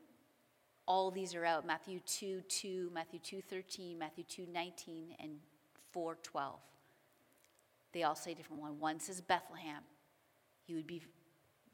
all 0.86 1.10
these 1.10 1.34
are 1.34 1.44
out 1.44 1.66
Matthew 1.66 2.00
2 2.00 2.42
2, 2.48 2.90
Matthew 2.92 3.18
2 3.20 3.42
13, 3.42 3.98
Matthew 3.98 4.24
2 4.24 4.46
19, 4.50 5.14
and 5.20 5.32
4 5.92 6.18
12. 6.22 6.58
They 7.92 8.02
all 8.02 8.14
say 8.14 8.34
different 8.34 8.60
one. 8.60 8.80
One 8.80 8.98
says 8.98 9.20
Bethlehem. 9.20 9.82
He 10.66 10.74
would 10.74 10.86
be 10.86 11.02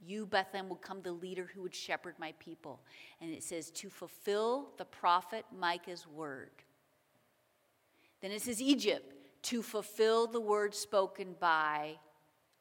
you, 0.04 0.26
Bethlehem, 0.26 0.68
will 0.68 0.76
come 0.76 1.02
the 1.02 1.12
leader 1.12 1.50
who 1.54 1.62
would 1.62 1.74
shepherd 1.74 2.14
my 2.18 2.32
people. 2.38 2.80
And 3.20 3.32
it 3.32 3.42
says, 3.42 3.70
to 3.72 3.90
fulfill 3.90 4.70
the 4.78 4.84
prophet 4.84 5.44
Micah's 5.56 6.06
word. 6.06 6.50
Then 8.20 8.30
it 8.30 8.42
says, 8.42 8.60
Egypt, 8.60 9.14
to 9.42 9.62
fulfill 9.62 10.26
the 10.26 10.40
word 10.40 10.74
spoken 10.74 11.34
by, 11.38 11.96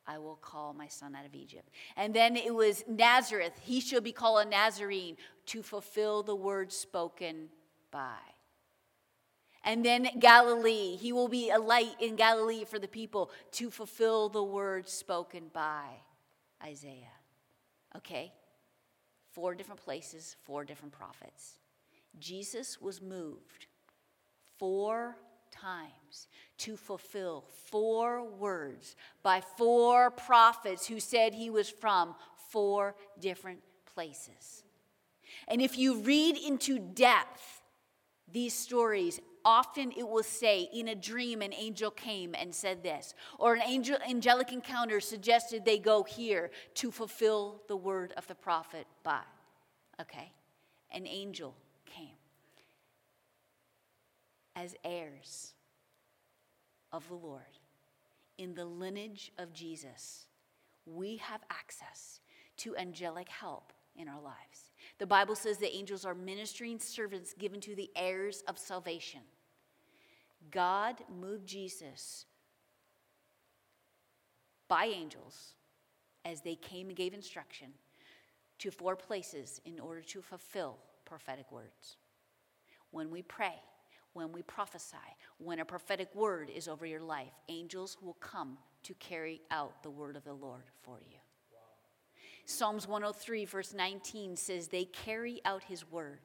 I 0.08 0.18
will 0.18 0.38
call 0.38 0.74
my 0.74 0.88
son 0.88 1.16
out 1.16 1.26
of 1.26 1.36
Egypt. 1.36 1.70
And 1.96 2.14
then 2.14 2.36
it 2.36 2.54
was 2.54 2.84
Nazareth, 2.88 3.54
he 3.62 3.80
shall 3.80 4.02
be 4.02 4.12
called 4.12 4.46
a 4.46 4.50
Nazarene, 4.50 5.18
to 5.48 5.62
fulfill 5.62 6.24
the 6.24 6.36
word 6.36 6.72
spoken 6.72 7.50
by. 7.92 8.18
And 9.64 9.86
then 9.86 10.08
Galilee, 10.20 10.96
he 10.96 11.12
will 11.12 11.28
be 11.28 11.50
a 11.50 11.60
light 11.60 11.96
in 12.00 12.16
Galilee 12.16 12.64
for 12.64 12.80
the 12.80 12.88
people 12.88 13.30
to 13.54 13.70
fulfill 13.70 14.30
the 14.30 14.44
word 14.44 14.88
spoken 14.88 15.52
by 15.54 15.86
Isaiah. 16.64 17.19
Okay? 17.96 18.32
Four 19.32 19.56
different 19.56 19.82
places, 19.82 20.36
four 20.44 20.64
different 20.64 20.94
prophets. 20.94 21.60
Jesus 22.20 22.82
was 22.82 23.02
moved 23.02 23.68
four 24.58 25.16
times 25.52 26.28
to 26.58 26.76
fulfill 26.76 27.46
four 27.66 28.24
words 28.24 28.96
by 29.24 29.42
four 29.42 30.12
prophets 30.12 30.88
who 30.88 31.00
said 31.00 31.34
he 31.34 31.50
was 31.50 31.70
from 31.70 32.16
four 32.50 32.96
different 33.20 33.60
places. 33.94 34.64
And 35.48 35.62
if 35.62 35.78
you 35.78 36.02
read 36.02 36.38
into 36.38 36.80
depth 36.80 37.62
these 38.32 38.54
stories, 38.54 39.20
often 39.50 39.92
it 39.98 40.08
will 40.08 40.24
say, 40.24 40.70
in 40.72 40.90
a 40.90 40.96
dream, 40.96 41.42
an 41.42 41.54
angel 41.54 41.90
came 41.90 42.36
and 42.36 42.54
said 42.54 42.84
this, 42.84 43.16
or 43.40 43.56
an 43.56 43.64
angel, 43.66 43.98
angelic 44.08 44.54
encounter 44.54 45.00
suggested 45.00 45.66
they 45.66 45.80
go 45.80 46.04
here 46.04 46.52
to 46.76 46.92
fulfill 46.92 47.64
the 47.68 47.76
word 47.76 48.14
of 48.16 48.28
the 48.28 48.36
prophet 48.36 48.86
by. 49.04 49.22
Okay? 50.00 50.32
An 50.92 51.08
angel 51.08 51.56
came 51.88 52.20
as 54.56 54.76
heirs 54.84 55.54
of 56.92 57.08
the 57.08 57.16
Lord 57.16 57.58
in 58.38 58.54
the 58.54 58.66
lineage 58.66 59.32
of 59.40 59.52
Jesus. 59.52 60.28
We 60.86 61.18
have 61.18 61.42
access 61.50 62.20
to 62.58 62.78
angelic 62.78 63.30
help 63.30 63.74
in 63.96 64.08
our 64.08 64.22
lives. 64.22 64.72
The 65.00 65.08
Bible 65.08 65.36
says 65.36 65.58
that 65.58 65.76
angels 65.76 66.06
are 66.06 66.14
ministering 66.14 66.78
servants 66.78 67.34
given 67.34 67.60
to 67.62 67.74
the 67.74 67.90
heirs 67.96 68.44
of 68.48 68.60
salvation. 68.60 69.22
God 70.52 70.96
moved 71.20 71.48
Jesus 71.48 72.26
by 74.68 74.86
angels 74.86 75.54
as 76.26 76.42
they 76.42 76.56
came 76.56 76.88
and 76.88 76.98
gave 76.98 77.14
instruction 77.14 77.70
to 78.60 78.72
four 78.72 78.96
places 78.96 79.62
in 79.66 79.80
order 79.80 80.02
to 80.02 80.22
fulfill 80.22 80.78
prophetic 81.06 81.52
words. 81.52 81.98
When 82.92 83.10
we 83.10 83.22
pray, 83.22 83.56
when 84.14 84.32
we 84.32 84.42
prophesy, 84.42 84.98
when 85.38 85.60
a 85.60 85.66
prophetic 85.66 86.14
word 86.14 86.50
is 86.50 86.68
over 86.68 86.86
your 86.86 87.02
life, 87.02 87.32
angels 87.48 87.98
will 88.02 88.18
come 88.20 88.58
to 88.84 88.94
carry 88.96 89.42
out 89.52 89.84
the 89.84 89.90
word 89.90 90.16
of 90.16 90.24
the 90.24 90.34
Lord 90.34 90.64
for 90.82 91.00
you. 91.10 91.18
Psalms 92.46 92.88
103, 92.88 93.46
verse 93.46 93.74
19 93.74 94.36
says, 94.36 94.68
They 94.68 94.86
carry 94.86 95.40
out 95.46 95.64
his 95.64 95.90
word. 95.90 96.22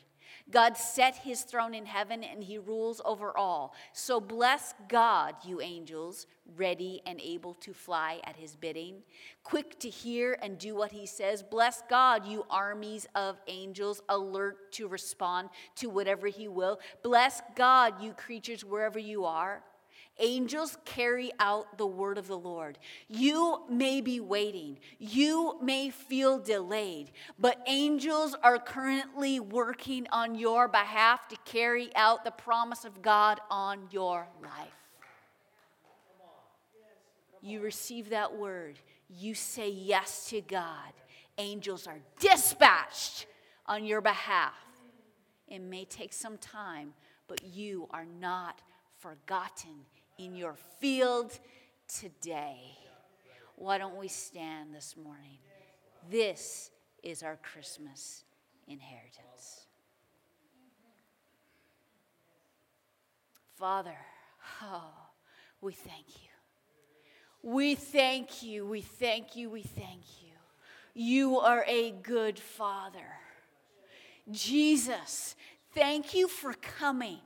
God 0.51 0.77
set 0.77 1.17
his 1.17 1.43
throne 1.43 1.75
in 1.75 1.87
heaven 1.87 2.23
and 2.23 2.45
he 2.45 2.59
rules 2.59 3.01
over 3.05 3.37
all. 3.37 3.75
So 3.93 4.21
bless 4.21 4.75
God, 4.89 5.35
you 5.45 5.61
angels, 5.61 6.27
ready 6.57 7.01
and 7.07 7.21
able 7.21 7.55
to 7.55 7.73
fly 7.73 8.21
at 8.25 8.37
his 8.37 8.55
bidding, 8.57 9.03
quick 9.43 9.79
to 9.81 9.89
hear 9.89 10.39
and 10.43 10.59
do 10.59 10.75
what 10.75 10.93
he 10.93 11.07
says. 11.07 11.43
Bless 11.43 11.83
God, 11.89 12.27
you 12.27 12.45
armies 12.51 13.07
of 13.15 13.41
angels, 13.47 14.03
alert 14.09 14.73
to 14.73 14.89
respond 14.89 15.49
to 15.77 15.89
whatever 15.89 16.27
he 16.27 16.49
will. 16.49 16.79
Bless 17.03 17.41
God, 17.57 18.03
you 18.03 18.13
creatures, 18.13 18.65
wherever 18.65 18.99
you 18.99 19.25
are. 19.25 19.63
Angels 20.21 20.79
carry 20.85 21.33
out 21.41 21.77
the 21.77 21.87
word 21.87 22.19
of 22.19 22.29
the 22.29 22.39
Lord. 22.39 22.79
You 23.09 23.63
may 23.69 24.01
be 24.01 24.21
waiting, 24.21 24.79
you 24.99 25.59
may 25.61 25.91
feel 25.91 26.39
delayed, 26.39 27.11
but 27.39 27.61
angels 27.67 28.37
are 28.43 28.59
currently 28.59 29.41
working 29.41 30.07
on 30.13 30.37
your 30.37 30.69
behalf 30.69 31.27
to 31.29 31.37
carry 31.45 31.91
out 31.97 32.25
the 32.25 32.31
promise 32.31 32.85
of 32.85 33.03
God 33.03 33.41
on 33.51 33.89
your 33.91 34.29
life. 34.41 34.69
You 37.43 37.61
receive 37.61 38.11
that 38.11 38.37
word, 38.37 38.79
you 39.09 39.35
say 39.35 39.69
yes 39.69 40.29
to 40.31 40.41
God. 40.41 40.93
Angels 41.39 41.89
are 41.89 41.99
dispatched 42.21 43.27
on 43.67 43.85
your 43.85 44.01
behalf. 44.01 44.55
It 45.49 45.61
may 45.61 45.85
take 45.85 46.13
some 46.13 46.39
time, 46.39 46.95
but 47.27 47.43
you 47.45 47.89
are 47.91 48.07
not 48.21 48.63
forgotten 48.99 49.85
in 50.19 50.35
your 50.35 50.55
field 50.81 51.39
today. 51.89 52.57
Why 53.57 53.79
don't 53.79 53.97
we 53.97 54.09
stand 54.09 54.75
this 54.75 54.97
morning? 54.97 55.39
This 56.11 56.71
is 57.03 57.23
our 57.23 57.39
Christmas 57.43 58.25
inheritance. 58.67 59.67
Father, 63.57 63.97
oh, 64.63 64.93
we 65.61 65.73
thank 65.73 66.07
you. 66.09 66.31
We 67.43 67.75
thank 67.75 68.43
you, 68.43 68.67
we 68.67 68.81
thank 68.81 69.37
you, 69.37 69.51
we 69.51 69.63
thank 69.63 70.03
you. 70.23 70.31
You 70.95 71.39
are 71.41 71.65
a 71.69 71.91
good 71.91 72.39
Father. 72.39 73.07
Jesus, 74.31 75.37
thank 75.75 76.15
you 76.15 76.27
for 76.27 76.55
coming. 76.55 77.21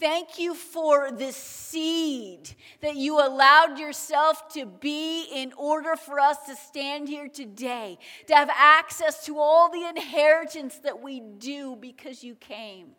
Thank 0.00 0.38
you 0.38 0.54
for 0.54 1.10
the 1.12 1.30
seed 1.30 2.48
that 2.80 2.96
you 2.96 3.18
allowed 3.18 3.78
yourself 3.78 4.48
to 4.54 4.64
be 4.64 5.24
in 5.24 5.52
order 5.58 5.94
for 5.94 6.18
us 6.18 6.38
to 6.46 6.56
stand 6.56 7.06
here 7.06 7.28
today, 7.28 7.98
to 8.26 8.34
have 8.34 8.48
access 8.48 9.26
to 9.26 9.38
all 9.38 9.70
the 9.70 9.86
inheritance 9.86 10.78
that 10.78 11.02
we 11.02 11.20
do 11.20 11.76
because 11.78 12.24
you 12.24 12.34
came. 12.34 12.92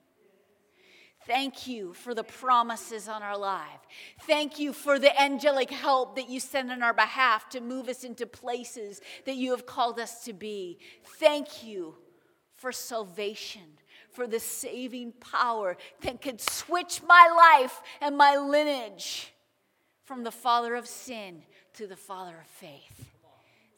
Thank 1.25 1.65
you 1.65 1.93
for 1.93 2.13
the 2.13 2.23
promises 2.23 3.07
on 3.07 3.23
our 3.23 3.37
life. 3.37 3.79
Thank 4.27 4.59
you 4.59 4.71
for 4.71 4.99
the 4.99 5.19
angelic 5.19 5.71
help 5.71 6.15
that 6.17 6.29
you 6.29 6.39
send 6.39 6.71
on 6.71 6.83
our 6.83 6.93
behalf 6.93 7.49
to 7.49 7.61
move 7.61 7.89
us 7.89 8.03
into 8.03 8.27
places 8.27 9.01
that 9.25 9.35
you 9.35 9.51
have 9.51 9.65
called 9.65 9.99
us 9.99 10.23
to 10.25 10.33
be. 10.33 10.77
Thank 11.19 11.63
you 11.63 11.95
for 12.55 12.71
salvation 12.71 13.63
for 14.11 14.27
the 14.27 14.39
saving 14.39 15.13
power 15.13 15.77
that 16.01 16.21
could 16.21 16.41
switch 16.41 17.01
my 17.07 17.57
life 17.59 17.81
and 18.01 18.17
my 18.17 18.37
lineage 18.37 19.33
from 20.03 20.23
the 20.23 20.31
father 20.31 20.75
of 20.75 20.87
sin 20.87 21.43
to 21.73 21.87
the 21.87 21.95
father 21.95 22.35
of 22.39 22.47
faith, 22.47 23.11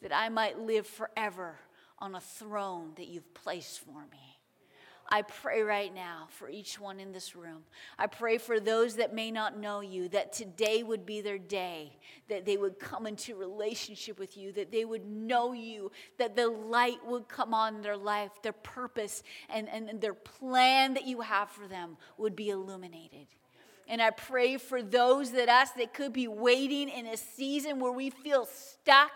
that 0.02 0.14
I 0.14 0.30
might 0.30 0.60
live 0.60 0.88
forever 0.88 1.56
on 2.00 2.16
a 2.16 2.22
throne 2.22 2.94
that 2.96 3.08
you've 3.08 3.34
placed 3.34 3.80
for 3.80 4.02
me. 4.12 4.33
I 5.10 5.22
pray 5.22 5.62
right 5.62 5.94
now 5.94 6.28
for 6.30 6.50
each 6.50 6.80
one 6.80 7.00
in 7.00 7.12
this 7.12 7.36
room. 7.36 7.64
I 8.00 8.08
pray 8.08 8.38
for 8.38 8.60
those 8.60 8.96
that 8.96 9.14
may 9.14 9.32
not 9.32 9.58
know 9.58 9.82
you, 9.82 10.08
that 10.10 10.34
today 10.34 10.82
would 10.82 11.06
be 11.06 11.22
their 11.22 11.38
day, 11.38 11.98
that 12.30 12.46
they 12.46 12.58
would 12.58 12.80
come 12.80 13.06
into 13.06 13.36
relationship 13.36 14.18
with 14.18 14.38
you, 14.38 14.52
that 14.54 14.72
they 14.72 14.86
would 14.86 15.06
know 15.06 15.54
you, 15.54 15.92
that 16.18 16.36
the 16.36 16.48
light 16.48 17.06
would 17.06 17.28
come 17.28 17.54
on 17.54 17.82
their 17.82 17.98
life, 17.98 18.32
their 18.42 18.54
purpose 18.54 19.24
and, 19.50 19.68
and, 19.70 20.02
their 20.02 20.14
plan 20.14 20.94
that 20.94 21.06
you 21.06 21.22
have 21.22 21.50
for 21.50 21.68
them 21.68 21.98
would 22.18 22.36
be 22.36 22.50
illuminated. 22.50 23.28
And 23.88 24.02
I 24.02 24.10
pray 24.10 24.58
for 24.58 24.82
those 24.82 25.32
that 25.32 25.50
us 25.50 25.72
that 25.72 25.94
could 25.94 26.14
be 26.14 26.28
waiting 26.28 26.90
in 26.90 27.06
a 27.06 27.18
season 27.18 27.80
where 27.80 27.92
we 27.92 28.10
feel 28.10 28.46
stuck. 28.46 29.12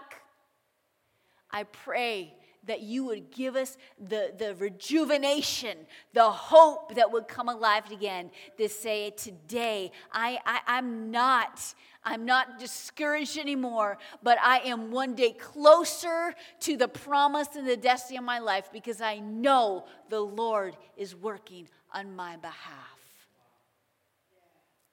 I 1.49 1.63
pray 1.63 2.33
that 2.68 2.82
you 2.82 3.05
would 3.05 3.32
give 3.32 3.55
us 3.55 3.78
the, 3.99 4.34
the 4.38 4.55
rejuvenation, 4.55 5.78
the 6.13 6.30
hope 6.30 6.95
that 6.95 7.11
would 7.11 7.28
come 7.28 7.49
alive 7.49 7.89
again 7.91 8.30
to 8.57 8.70
say, 8.70 9.11
today, 9.11 9.91
I, 10.11 10.39
I, 10.45 10.59
I'm 10.68 11.11
not. 11.11 11.74
I'm 12.03 12.24
not 12.24 12.57
discouraged 12.57 13.38
anymore, 13.38 13.97
but 14.24 14.38
I 14.41 14.59
am 14.59 14.91
one 14.91 15.13
day 15.13 15.32
closer 15.34 16.34
to 16.61 16.78
the 16.78 16.88
promise 16.88 17.49
and 17.57 17.68
the 17.68 17.76
destiny 17.76 18.18
of 18.18 18.24
my 18.24 18.39
life 18.39 18.70
because 18.72 19.01
I 19.01 19.20
know 19.20 19.84
the 20.07 20.22
Lord 20.22 20.78
is 20.95 21.13
working 21.13 21.68
on 21.93 22.15
my 22.15 22.38
behalf. 22.38 22.97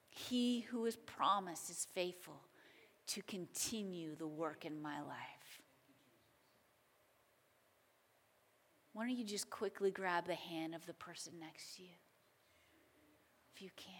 He 0.09 0.61
who 0.61 0.85
is 0.85 0.97
promised 0.97 1.69
is 1.69 1.87
faithful 1.95 2.41
to 3.07 3.21
continue 3.21 4.15
the 4.15 4.27
work 4.27 4.65
in 4.65 4.81
my 4.81 4.99
life. 5.01 5.44
Why 8.95 9.05
don't 9.05 9.17
you 9.17 9.25
just 9.25 9.49
quickly 9.49 9.91
grab 9.91 10.25
the 10.25 10.35
hand 10.35 10.73
of 10.73 10.85
the 10.85 10.93
person 10.93 11.33
next 11.37 11.75
to 11.75 11.83
you? 11.83 11.89
If 13.53 13.61
you 13.61 13.69
can. 13.75 13.91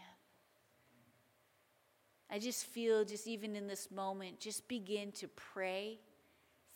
I 2.31 2.39
just 2.39 2.65
feel, 2.65 3.03
just 3.03 3.27
even 3.27 3.57
in 3.57 3.67
this 3.67 3.91
moment, 3.91 4.39
just 4.39 4.69
begin 4.69 5.11
to 5.13 5.27
pray 5.27 5.99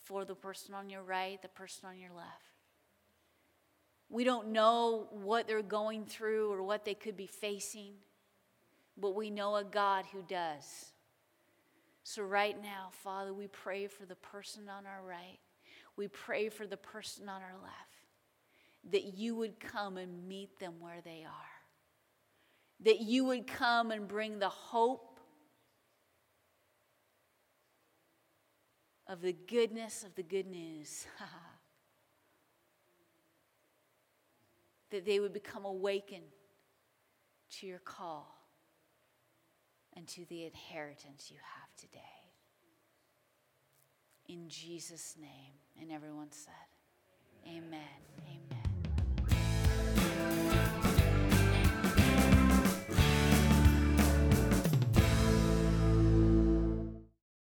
for 0.04 0.26
the 0.26 0.36
person 0.36 0.74
on 0.74 0.90
your 0.90 1.02
right, 1.02 1.42
the 1.42 1.48
person 1.48 1.88
on 1.88 1.98
your 1.98 2.12
left. 2.14 2.50
We 4.10 4.26
don't 4.26 4.50
know 4.50 5.08
what 5.12 5.48
they're 5.48 5.62
going 5.62 6.04
through 6.04 6.52
or 6.52 6.62
what 6.62 6.84
they 6.84 6.96
could 6.96 7.16
be 7.16 7.28
facing, 7.28 7.94
but 8.98 9.16
we 9.16 9.30
know 9.30 9.56
a 9.56 9.64
God 9.64 10.04
who 10.12 10.24
does. 10.24 10.92
So, 12.04 12.24
right 12.24 12.62
now, 12.62 12.90
Father, 12.92 13.34
we 13.34 13.48
pray 13.48 13.88
for 13.88 14.06
the 14.06 14.16
person 14.16 14.64
on 14.68 14.86
our 14.86 15.02
right. 15.08 15.40
We 15.96 16.10
pray 16.10 16.50
for 16.50 16.68
the 16.68 16.76
person 16.76 17.30
on 17.30 17.42
our 17.42 17.56
left 17.64 17.89
that 18.92 19.04
you 19.04 19.36
would 19.36 19.60
come 19.60 19.98
and 19.98 20.28
meet 20.28 20.60
them 20.60 20.74
where 20.80 21.02
they 21.04 21.24
are. 21.26 21.52
That 22.86 23.02
you 23.02 23.26
would 23.26 23.46
come 23.46 23.92
and 23.92 24.08
bring 24.08 24.40
the 24.40 24.50
hope 24.50 25.20
of 29.08 29.22
the 29.22 29.34
goodness 29.34 30.04
of 30.04 30.16
the 30.16 30.24
good 30.24 30.48
news. 30.48 31.06
that 34.92 35.06
they 35.06 35.20
would 35.20 35.34
become 35.34 35.66
awakened 35.66 36.24
to 37.52 37.68
your 37.68 37.80
call 37.80 38.36
and 39.96 40.08
to 40.08 40.26
the 40.26 40.46
inheritance 40.46 41.30
you 41.30 41.38
have 41.38 41.76
today. 41.76 42.00
In 44.28 44.48
Jesus' 44.48 45.16
name. 45.20 45.54
And 45.82 45.92
everyone 45.92 46.32
said, 46.32 46.54
Amen. 47.48 47.80
Amen. 48.28 48.49
Yeah. 50.20 50.59